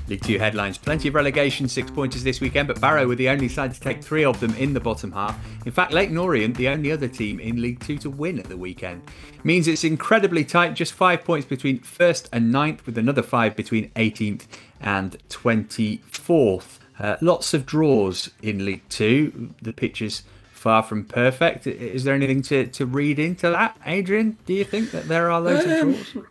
[0.09, 0.79] League Two headlines.
[0.79, 4.03] Plenty of relegation six pointers this weekend, but Barrow were the only side to take
[4.03, 5.39] three of them in the bottom half.
[5.67, 8.57] In fact, Leyton Orient, the only other team in League Two to win at the
[8.57, 9.03] weekend.
[9.43, 13.89] Means it's incredibly tight, just five points between first and ninth, with another five between
[13.91, 14.47] 18th
[14.81, 16.79] and 24th.
[16.99, 19.51] Uh, lots of draws in League Two.
[19.61, 20.23] The pitches
[20.63, 21.67] far from perfect.
[21.67, 24.37] Is there anything to, to read into that, Adrian?
[24.45, 26.25] Do you think that there are loads Um, of draws?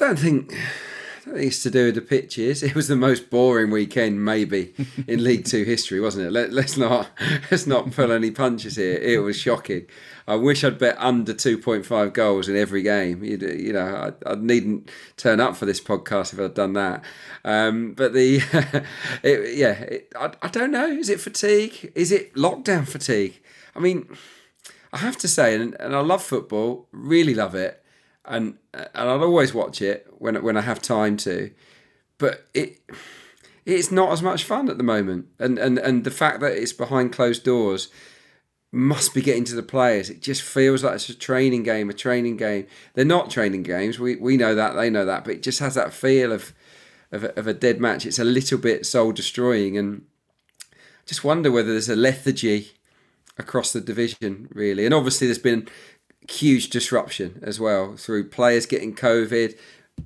[0.00, 0.52] I don't think.
[0.52, 2.62] I don't think it's to do with the pitches.
[2.64, 4.72] It was the most boring weekend, maybe,
[5.06, 6.32] in League Two history, wasn't it?
[6.32, 7.10] Let, let's not
[7.50, 8.94] let's not pull any punches here.
[8.98, 9.86] It was shocking.
[10.26, 13.22] I wish I'd bet under two point five goals in every game.
[13.24, 17.02] You'd, you know, I, I needn't turn up for this podcast if I'd done that.
[17.44, 18.36] Um, but the,
[19.24, 20.86] it, yeah, it, I, I don't know.
[20.86, 21.92] Is it fatigue?
[21.96, 23.40] Is it lockdown fatigue?
[23.74, 24.16] I mean,
[24.92, 27.82] I have to say, and, and I love football, really love it,
[28.24, 31.50] and and I'll always watch it when when I have time to,
[32.18, 32.80] but it
[33.64, 36.72] it's not as much fun at the moment, and and and the fact that it's
[36.72, 37.88] behind closed doors
[38.72, 40.08] must be getting to the players.
[40.08, 42.66] It just feels like it's a training game, a training game.
[42.94, 43.98] They're not training games.
[43.98, 46.52] We we know that, they know that, but it just has that feel of
[47.12, 48.06] of a, of a dead match.
[48.06, 50.06] It's a little bit soul destroying, and
[50.72, 52.72] I just wonder whether there's a lethargy
[53.38, 54.84] across the division, really.
[54.84, 55.68] And obviously, there's been
[56.28, 59.58] huge disruption as well through players getting COVID,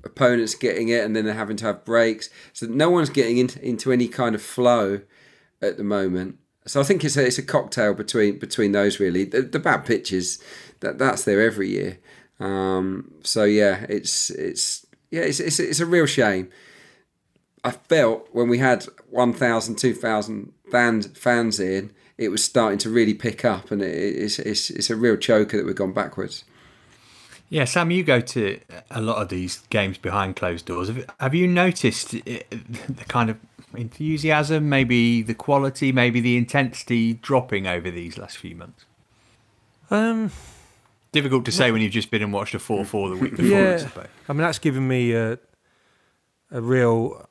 [0.03, 2.29] opponents getting it, and then they're having to have breaks.
[2.53, 5.01] So no one's getting into, into any kind of flow
[5.61, 6.37] at the moment.
[6.65, 9.23] So I think it's a, it's a cocktail between between those really.
[9.23, 10.39] The, the bad pitches
[10.81, 11.99] that that's there every year.
[12.39, 16.49] Um, so yeah, it's it's yeah it's, it's it's a real shame.
[17.63, 23.13] I felt when we had 1,000, 2,000 fans fans in, it was starting to really
[23.13, 26.43] pick up, and it, it's it's it's a real choker that we've gone backwards.
[27.49, 28.59] Yeah, Sam, you go to
[28.91, 30.89] a lot of these games behind closed doors.
[30.89, 32.19] Have, have you noticed uh,
[32.51, 33.37] the kind of
[33.73, 38.85] enthusiasm, maybe the quality, maybe the intensity dropping over these last few months?
[39.89, 40.31] Um,
[41.13, 43.57] Difficult to say when you've just been and watched a 4 4 the week before,
[43.57, 44.07] I yeah, suppose.
[44.27, 45.39] I mean that's given me a,
[46.51, 47.26] a real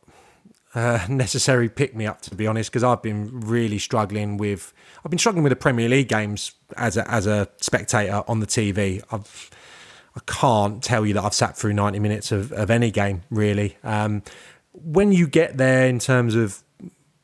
[0.77, 4.73] uh, necessary pick me up to be honest, because I've been really struggling with
[5.05, 8.47] I've been struggling with the Premier League games as a, as a spectator on the
[8.47, 9.03] TV.
[9.11, 9.51] I've
[10.15, 13.77] I can't tell you that I've sat through 90 minutes of, of any game really.
[13.83, 14.23] Um,
[14.73, 16.63] when you get there in terms of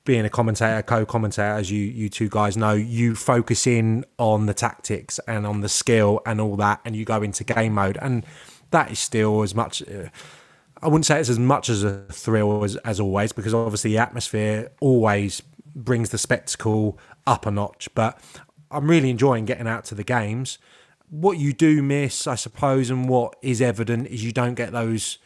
[0.04, 4.54] being a commentator, co-commentator, as you you two guys know, you focus in on the
[4.54, 8.26] tactics and on the skill and all that, and you go into game mode, and
[8.70, 9.82] that is still as much.
[9.82, 10.08] Uh,
[10.82, 13.98] I wouldn't say it's as much as a thrill as, as always, because obviously the
[13.98, 15.42] atmosphere always
[15.74, 17.88] brings the spectacle up a notch.
[17.94, 18.18] But
[18.70, 20.58] I'm really enjoying getting out to the games.
[21.08, 25.18] What you do miss, I suppose, and what is evident is you don't get those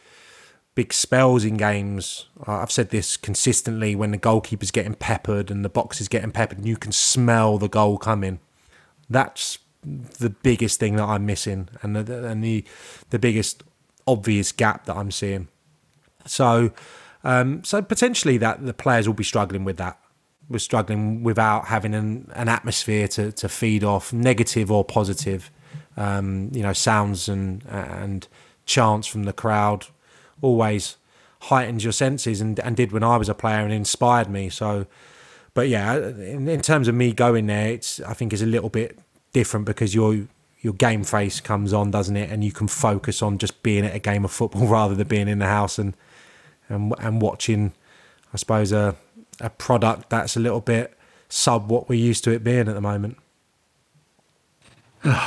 [0.75, 2.27] big spells in games.
[2.45, 6.59] I've said this consistently when the goalkeeper's getting peppered and the box is getting peppered,
[6.59, 8.39] and you can smell the goal coming.
[9.09, 12.65] That's the biggest thing that I'm missing, and the and the
[13.09, 13.63] the biggest
[14.07, 15.47] obvious gap that I'm seeing.
[16.25, 16.71] So,
[17.23, 19.99] um, so potentially that the players will be struggling with that.
[20.49, 25.51] We're struggling without having an, an atmosphere to, to feed off, negative or positive.
[25.97, 28.27] Um, you know, sounds and and
[28.65, 29.87] chants from the crowd
[30.41, 30.97] always
[31.41, 34.49] heightens your senses and, and did when I was a player and inspired me.
[34.49, 34.85] So,
[35.53, 38.69] but yeah, in, in terms of me going there, it's I think is a little
[38.69, 38.99] bit
[39.33, 40.27] different because your
[40.67, 42.29] your game face comes on, doesn't it?
[42.29, 45.29] And you can focus on just being at a game of football rather than being
[45.29, 45.95] in the house and
[46.67, 47.71] and and watching,
[48.33, 48.97] I suppose a
[49.39, 50.93] a product that's a little bit
[51.29, 53.17] sub what we're used to it being at the moment.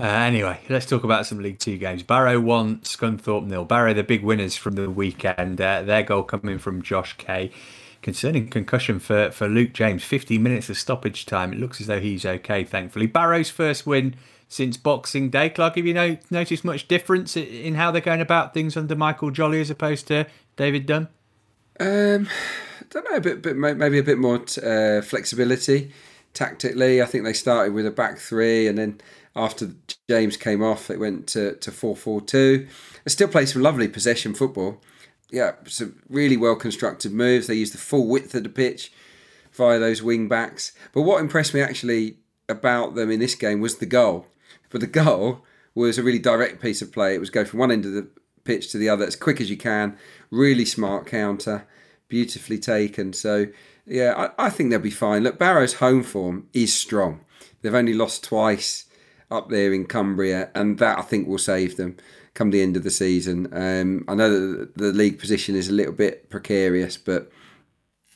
[0.00, 2.02] Uh, anyway, let's talk about some League Two games.
[2.02, 3.66] Barrow won, Scunthorpe nil.
[3.66, 5.60] Barrow, the big winners from the weekend.
[5.60, 7.50] Uh, their goal coming from Josh Kay.
[8.00, 11.52] Concerning concussion for, for Luke James, 15 minutes of stoppage time.
[11.52, 13.08] It looks as though he's okay, thankfully.
[13.08, 14.14] Barrow's first win
[14.50, 15.48] since Boxing Day.
[15.48, 19.30] Clark, have you no, noticed much difference in how they're going about things under Michael
[19.30, 20.26] Jolly as opposed to
[20.56, 21.08] David Dunn?
[21.78, 22.28] Um,
[22.80, 25.92] I don't know, a bit, bit maybe a bit more uh, flexibility
[26.34, 27.00] tactically.
[27.00, 29.00] I think they started with a back three and then
[29.36, 29.70] after
[30.08, 32.66] James came off, it went to, to 4 4 2.
[33.06, 34.82] It still plays some lovely possession football.
[35.30, 37.46] Yeah, some really well constructed moves.
[37.46, 38.92] They used the full width of the pitch
[39.52, 40.72] via those wing backs.
[40.92, 42.16] But what impressed me actually
[42.48, 44.26] about them in this game was the goal.
[44.70, 45.44] But the goal
[45.74, 47.14] was a really direct piece of play.
[47.14, 48.08] It was go from one end of the
[48.44, 49.96] pitch to the other as quick as you can.
[50.30, 51.66] Really smart counter,
[52.08, 53.12] beautifully taken.
[53.12, 53.46] So,
[53.86, 55.22] yeah, I, I think they'll be fine.
[55.22, 57.20] Look, Barrow's home form is strong.
[57.62, 58.86] They've only lost twice
[59.30, 61.96] up there in Cumbria, and that I think will save them
[62.34, 63.48] come the end of the season.
[63.52, 67.30] Um, I know that the league position is a little bit precarious, but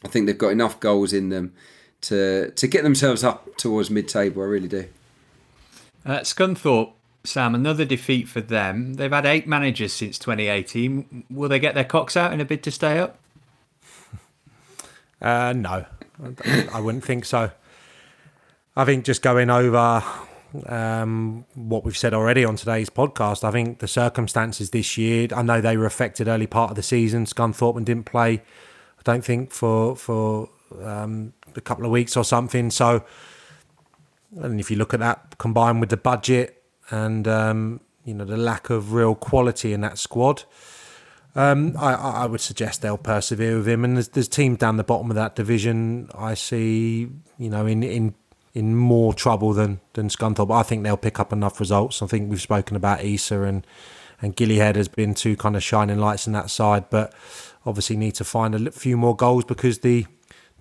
[0.04, 1.52] I think they've got enough goals in them
[2.02, 4.42] to to get themselves up towards mid-table.
[4.42, 4.88] I really do.
[6.04, 6.92] Uh, Scunthorpe,
[7.24, 8.94] Sam, another defeat for them.
[8.94, 11.24] They've had eight managers since 2018.
[11.30, 13.18] Will they get their cocks out in a bid to stay up?
[15.20, 15.86] Uh, no,
[16.72, 17.50] I wouldn't think so.
[18.76, 20.02] I think just going over
[20.66, 23.44] um, what we've said already on today's podcast.
[23.44, 26.82] I think the circumstances this year, I know they were affected early part of the
[26.82, 27.24] season.
[27.24, 28.42] Scunthorpe didn't play,
[28.98, 30.48] I don't think, for for
[30.82, 32.70] um, a couple of weeks or something.
[32.70, 33.04] So,
[34.40, 38.36] and if you look at that combined with the budget and um, you know the
[38.36, 40.44] lack of real quality in that squad,
[41.34, 43.84] um, I, I, would suggest they'll persevere with him.
[43.84, 46.08] And there's, there's teams down the bottom of that division.
[46.16, 47.08] I see,
[47.38, 48.14] you know, in in
[48.52, 50.54] in more trouble than than Scunthorpe.
[50.54, 52.02] I think they'll pick up enough results.
[52.02, 53.66] I think we've spoken about Eisa and
[54.22, 57.12] and Gilliead has been two kind of shining lights in that side, but
[57.66, 60.06] obviously need to find a few more goals because the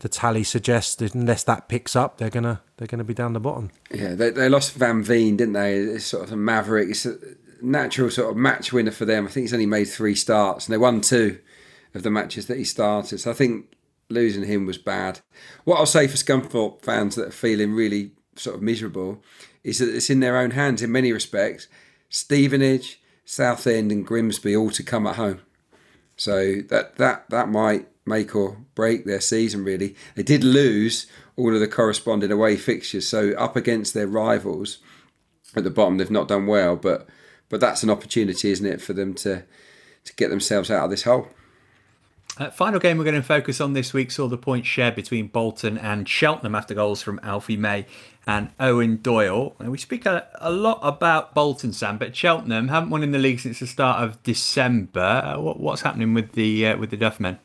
[0.04, 3.40] the tally suggests that unless that picks up, they're gonna they're gonna be down the
[3.40, 3.72] bottom.
[3.90, 5.78] Yeah, they, they lost Van Veen, didn't they?
[5.78, 6.90] It's sort of a maverick.
[6.90, 7.18] It's a
[7.62, 9.26] natural sort of match winner for them.
[9.26, 11.40] I think he's only made three starts, and they won two
[11.96, 13.20] of the matches that he started.
[13.20, 13.78] So I think
[14.10, 15.22] losing him was bad.
[15.64, 19.24] What I'll say for Scunthorpe fans that are feeling really sort of miserable
[19.64, 21.70] is that it's in their own hands in many respects.
[22.10, 25.40] Stevenage, Southend, and Grimsby all to come at home.
[26.18, 29.64] So that that that might make or break their season.
[29.64, 34.80] Really, they did lose all of the corresponding away fixtures, so up against their rivals
[35.56, 36.76] at the bottom, they've not done well.
[36.76, 37.08] But
[37.50, 39.44] but that's an opportunity, isn't it, for them to
[40.06, 41.28] to get themselves out of this hole.
[42.40, 45.28] Uh, final game we're going to focus on this week saw the points shared between
[45.28, 47.86] Bolton and Cheltenham after goals from Alfie May
[48.26, 49.56] and Eoin Doyle.
[49.60, 53.20] And we speak a, a, lot about Bolton, Sam, but Cheltenham haven't won in the
[53.20, 55.00] league since the start of December.
[55.00, 57.38] Uh, what, what's happening with the uh, with the Duffmen?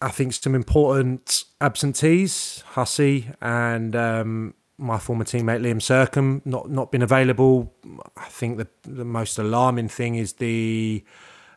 [0.00, 6.92] I think some important absentees, Hussey and um, my former teammate Liam Sercombe, not not
[6.92, 7.74] been available.
[8.16, 11.04] I think the the most alarming thing is the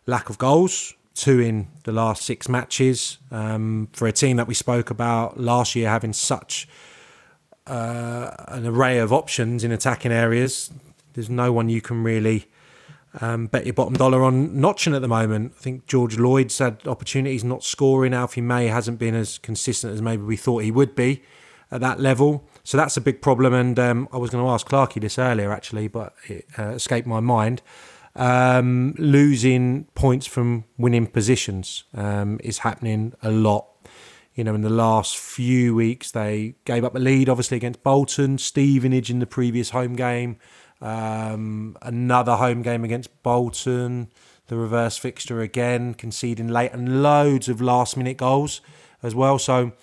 [0.07, 4.53] lack of goals two in the last six matches um, for a team that we
[4.53, 6.67] spoke about last year having such
[7.67, 10.71] uh, an array of options in attacking areas.
[11.13, 12.47] There's no one you can really
[13.19, 15.53] um, bet your bottom dollar on notching at the moment.
[15.57, 18.13] I think George Lloyd's had opportunities not scoring.
[18.13, 21.23] Alfie May hasn't been as consistent as maybe we thought he would be
[21.71, 22.47] at that level.
[22.63, 23.53] So that's a big problem.
[23.53, 27.07] And um, I was going to ask Clarkey this earlier actually, but it uh, escaped
[27.07, 27.61] my mind
[28.15, 33.67] um, losing points from winning positions um, is happening a lot.
[34.35, 38.37] You know, in the last few weeks, they gave up a lead, obviously, against Bolton,
[38.37, 40.37] Stevenage in the previous home game,
[40.81, 44.09] um, another home game against Bolton,
[44.47, 48.61] the reverse fixture again, conceding late, and loads of last minute goals
[49.03, 49.37] as well.
[49.37, 49.73] So,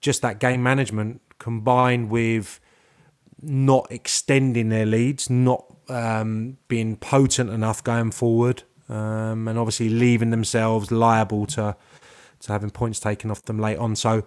[0.00, 2.60] just that game management combined with
[3.40, 10.30] not extending their leads, not um, being potent enough going forward, um, and obviously leaving
[10.30, 11.76] themselves liable to
[12.40, 13.94] to having points taken off them late on.
[13.94, 14.24] So,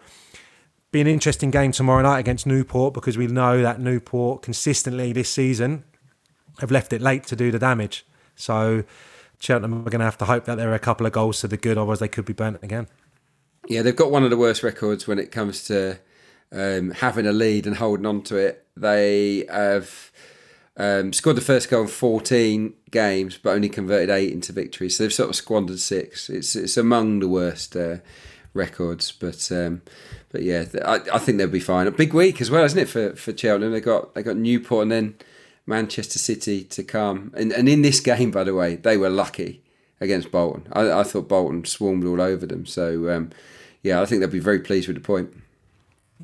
[0.91, 5.29] be an interesting game tomorrow night against Newport because we know that Newport consistently this
[5.29, 5.83] season
[6.59, 8.05] have left it late to do the damage.
[8.35, 8.83] So,
[9.39, 11.47] Cheltenham are going to have to hope that there are a couple of goals to
[11.47, 12.87] the good, otherwise they could be burnt again.
[13.67, 15.99] Yeah, they've got one of the worst records when it comes to
[16.51, 18.65] um, having a lead and holding on to it.
[18.75, 20.11] They have
[20.77, 24.97] um, scored the first goal in 14 games, but only converted eight into victories.
[24.97, 26.29] So they've sort of squandered six.
[26.29, 27.97] It's it's among the worst uh,
[28.53, 29.81] records, but um,
[30.29, 31.87] but yeah, I, I think they'll be fine.
[31.87, 33.71] A big week as well, isn't it for for Cheltenham?
[33.71, 35.15] They got they got Newport and then
[35.65, 37.31] Manchester City to come.
[37.35, 39.63] And and in this game, by the way, they were lucky
[39.99, 40.67] against Bolton.
[40.73, 42.65] I, I thought Bolton swarmed all over them.
[42.65, 43.31] So um,
[43.81, 45.33] yeah, I think they'll be very pleased with the point.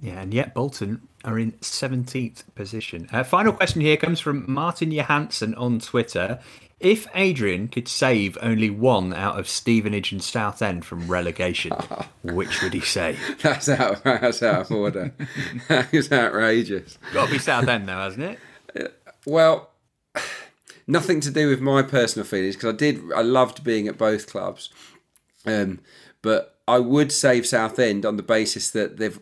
[0.01, 3.09] Yeah, and yet Bolton are in 17th position.
[3.11, 6.39] Uh, final question here comes from Martin Johansson on Twitter.
[6.79, 11.73] If Adrian could save only one out of Stevenage and Southend from relegation,
[12.23, 13.19] which would he save?
[13.41, 15.13] That's out, that's out of order.
[15.67, 16.97] that is outrageous.
[17.13, 18.39] Got to be Southend, though, hasn't it?
[19.25, 19.69] Well,
[20.87, 23.01] nothing to do with my personal feelings because I did.
[23.15, 24.69] I loved being at both clubs,
[25.45, 25.79] um,
[26.21, 29.19] but I would save Southend on the basis that they've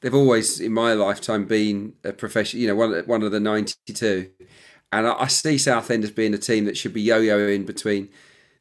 [0.00, 2.60] they've always in my lifetime been a profession.
[2.60, 4.30] You know, one one of the ninety two,
[4.92, 8.08] and I, I see Southend as being a team that should be yo-yoing between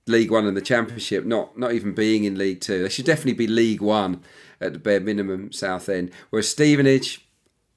[0.07, 2.84] League One and the Championship, not not even being in League Two.
[2.84, 4.24] They should definitely be League One
[4.59, 5.51] at the bare minimum.
[5.51, 7.26] Southend, whereas Stevenage,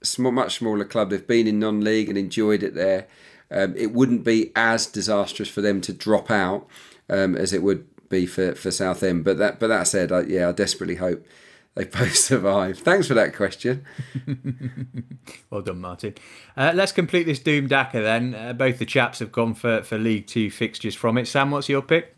[0.04, 3.06] small, much smaller club, they've been in non-league and enjoyed it there.
[3.50, 6.66] Um, it wouldn't be as disastrous for them to drop out
[7.08, 9.24] um, as it would be for for Southend.
[9.24, 11.26] But that but that said, I, yeah, I desperately hope
[11.74, 12.78] they both survive.
[12.78, 13.84] Thanks for that question.
[15.50, 16.14] well done, Martin.
[16.56, 18.34] Uh, let's complete this Doom Dacker then.
[18.34, 21.26] Uh, both the chaps have gone for, for League Two fixtures from it.
[21.26, 22.16] Sam, what's your pick?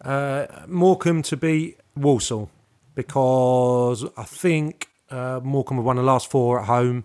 [0.00, 2.50] Uh, Morecambe to beat Walsall
[2.94, 7.04] because I think uh, Morecambe have won the last four at home,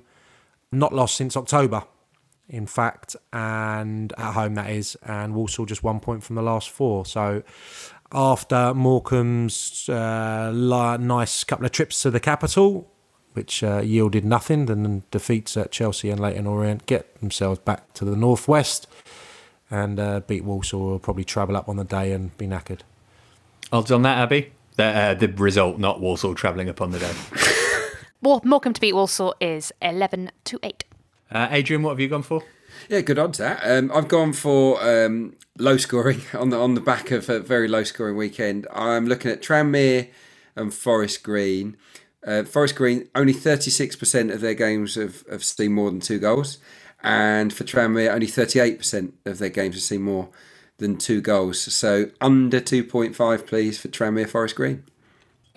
[0.71, 1.83] not lost since October,
[2.49, 6.69] in fact, and at home that is, and Walsall just one point from the last
[6.69, 7.05] four.
[7.05, 7.43] So
[8.11, 10.51] after Morecambe's uh,
[10.99, 12.89] nice couple of trips to the capital,
[13.33, 18.05] which uh, yielded nothing, then defeats at Chelsea and Leyton Orient, get themselves back to
[18.05, 18.87] the northwest
[19.69, 20.79] and uh, beat Walsall.
[20.79, 22.79] Will probably travel up on the day and be knackered.
[23.71, 24.53] Odds on that, Abby?
[24.77, 27.13] The, uh, the result, not Walsall travelling up on the day.
[28.21, 30.83] well, Morecambe to beat Walsall is 11 to 8.
[31.31, 32.43] Uh, Adrian, what have you gone for?
[32.89, 33.59] Yeah, good odds that.
[33.63, 37.67] Um, I've gone for um, low scoring on the on the back of a very
[37.67, 38.67] low scoring weekend.
[38.73, 40.09] I'm looking at Tranmere
[40.55, 41.77] and Forest Green.
[42.25, 46.57] Uh, Forest Green only 36% of their games have, have seen more than two goals,
[47.01, 50.29] and for Tranmere only 38% of their games have seen more
[50.77, 51.59] than two goals.
[51.73, 54.83] So under 2.5, please, for Tranmere Forest Green.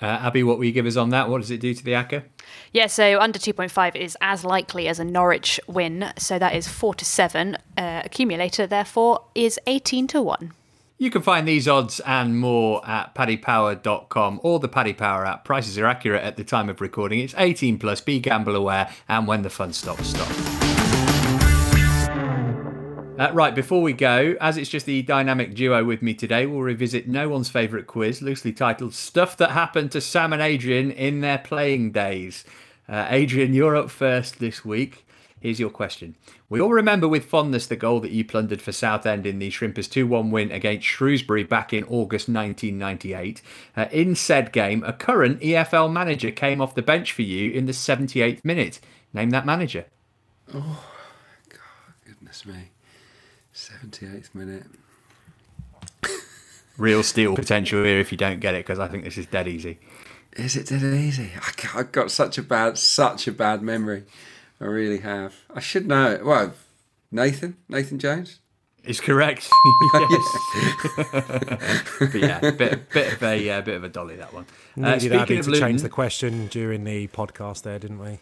[0.03, 1.29] Uh, Abby, what will you give us on that?
[1.29, 2.25] What does it do to the ACCA?
[2.73, 6.13] Yeah, so under 2.5 is as likely as a Norwich win.
[6.17, 7.57] So that is 4 to 7.
[7.77, 10.53] Uh, accumulator, therefore, is 18 to 1.
[10.99, 15.47] You can find these odds and more at paddypower.com or the Paddy Power app.
[15.47, 17.21] Prices are accurate at the time of recording.
[17.21, 20.60] It's 18 plus, be gamble aware, and when the fun stops, stop.
[23.21, 26.63] Uh, right, before we go, as it's just the dynamic duo with me today, we'll
[26.63, 31.21] revisit no one's favourite quiz, loosely titled Stuff That Happened to Sam and Adrian in
[31.21, 32.47] Their Playing Days.
[32.89, 35.05] Uh, Adrian, you're up first this week.
[35.39, 36.17] Here's your question.
[36.49, 39.91] We all remember with fondness the goal that you plundered for Southend in the Shrimpers
[39.91, 43.43] 2 1 win against Shrewsbury back in August 1998.
[43.77, 47.67] Uh, in said game, a current EFL manager came off the bench for you in
[47.67, 48.81] the 78th minute.
[49.13, 49.85] Name that manager.
[50.55, 50.87] Oh,
[51.51, 52.70] God, goodness me.
[53.61, 54.65] 78th minute.
[56.79, 59.47] Real steal potential here if you don't get it because I think this is dead
[59.47, 59.79] easy.
[60.33, 61.33] Is it dead easy?
[61.75, 64.05] I've got such a bad, such a bad memory.
[64.61, 65.35] I really have.
[65.55, 66.11] I should know.
[66.11, 66.25] It.
[66.25, 66.55] Well,
[67.13, 68.39] Nathan, Nathan Jones.
[68.85, 69.47] Is correct.
[69.93, 70.09] but
[72.15, 74.47] yeah, bit, bit of a uh, bit of a dolly that one.
[74.75, 78.21] Uh, Needed Abby to Luton, change the question during the podcast there, didn't we?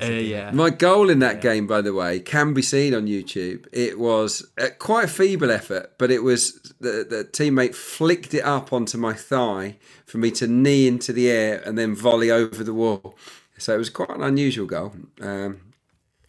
[0.00, 0.52] Uh, yeah.
[0.52, 1.54] My goal in that yeah.
[1.54, 3.66] game, by the way, can be seen on YouTube.
[3.72, 8.72] It was quite a feeble effort, but it was the, the teammate flicked it up
[8.72, 9.76] onto my thigh
[10.06, 13.16] for me to knee into the air and then volley over the wall.
[13.58, 14.94] So it was quite an unusual goal.
[15.20, 15.60] Um,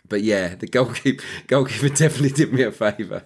[0.10, 3.24] but yeah, the goalkeeper, goalkeeper definitely did me a favour.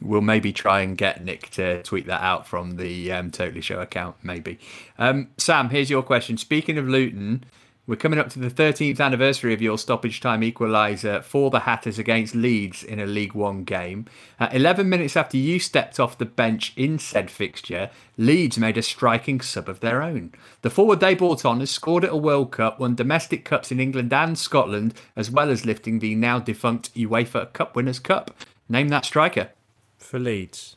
[0.00, 3.80] We'll maybe try and get Nick to tweet that out from the um, Totally Show
[3.80, 4.58] account, maybe.
[4.98, 6.36] Um, Sam, here's your question.
[6.36, 7.44] Speaking of Luton,
[7.88, 11.98] We're coming up to the 13th anniversary of your stoppage time equaliser for the Hatters
[11.98, 14.04] against Leeds in a League One game.
[14.38, 18.82] Uh, 11 minutes after you stepped off the bench in said fixture, Leeds made a
[18.82, 20.34] striking sub of their own.
[20.60, 23.80] The forward they brought on has scored at a World Cup, won domestic cups in
[23.80, 28.34] England and Scotland, as well as lifting the now defunct UEFA Cup Winners' Cup.
[28.68, 29.48] Name that striker.
[29.96, 30.76] For Leeds.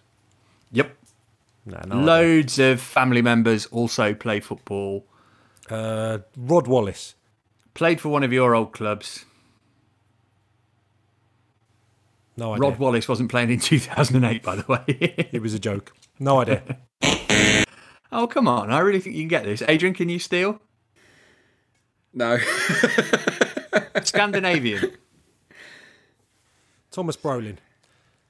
[0.71, 0.95] Yep.
[1.65, 5.03] No, Loads of family members also play football.
[5.71, 7.15] Uh, Rod Wallace.
[7.73, 9.25] Played for one of your old clubs.
[12.35, 12.61] No idea.
[12.69, 14.83] Rod Wallace wasn't playing in 2008, by the way.
[15.31, 15.93] it was a joke.
[16.19, 16.61] No idea.
[18.11, 18.71] oh, come on.
[18.71, 19.63] I really think you can get this.
[19.67, 20.59] Adrian, can you steal?
[22.13, 22.37] No.
[24.03, 24.91] Scandinavian.
[26.91, 27.57] Thomas Brolin.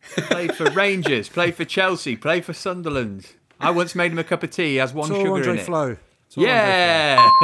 [0.02, 3.32] Played for Rangers, played for Chelsea, played for Sunderland.
[3.60, 4.72] I once made him a cup of tea.
[4.72, 5.66] He has one Saw sugar Andre in it.
[5.66, 5.98] Flo.
[6.36, 7.30] Yeah.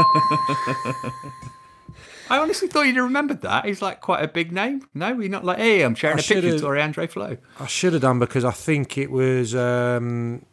[2.29, 3.65] I honestly thought you'd have remembered that.
[3.65, 4.87] He's like quite a big name.
[4.93, 7.37] No, we're not like, hey, I'm sharing I a picture with Andre Flo.
[7.59, 10.45] I should have done because I think it was um,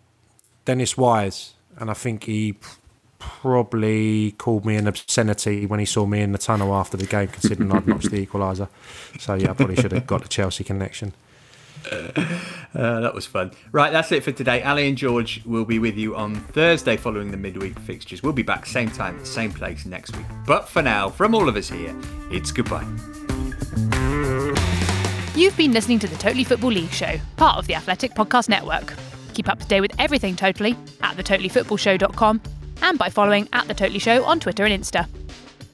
[0.65, 2.57] Dennis Wise, and I think he
[3.19, 7.29] probably called me an obscenity when he saw me in the tunnel after the game,
[7.29, 8.69] considering I'd notched the equaliser.
[9.19, 11.13] So yeah, I probably should have got the Chelsea connection.
[11.91, 13.53] Uh, that was fun.
[13.71, 14.63] Right, that's it for today.
[14.63, 18.23] Ali and George will be with you on Thursday following the midweek fixtures.
[18.23, 20.27] We'll be back same time, same place next week.
[20.45, 21.95] But for now, from all of us here,
[22.31, 22.85] it's goodbye.
[25.37, 28.93] You've been listening to the Totally Football League Show, part of the Athletic Podcast Network.
[29.35, 32.41] Keep up to date with everything Totally at thetotallyfootballshow.com
[32.83, 35.09] and by following at The Totally Show on Twitter and Insta.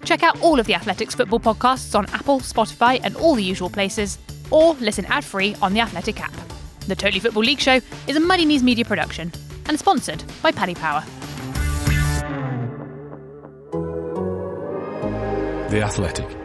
[0.05, 3.69] Check out all of the Athletics football podcasts on Apple, Spotify, and all the usual
[3.69, 4.19] places,
[4.51, 6.35] or listen ad free on the Athletic app.
[6.87, 9.33] The Totally Football League Show is a Muddy Knees media production
[9.67, 11.05] and sponsored by Paddy Power.
[15.71, 16.40] The Athletic.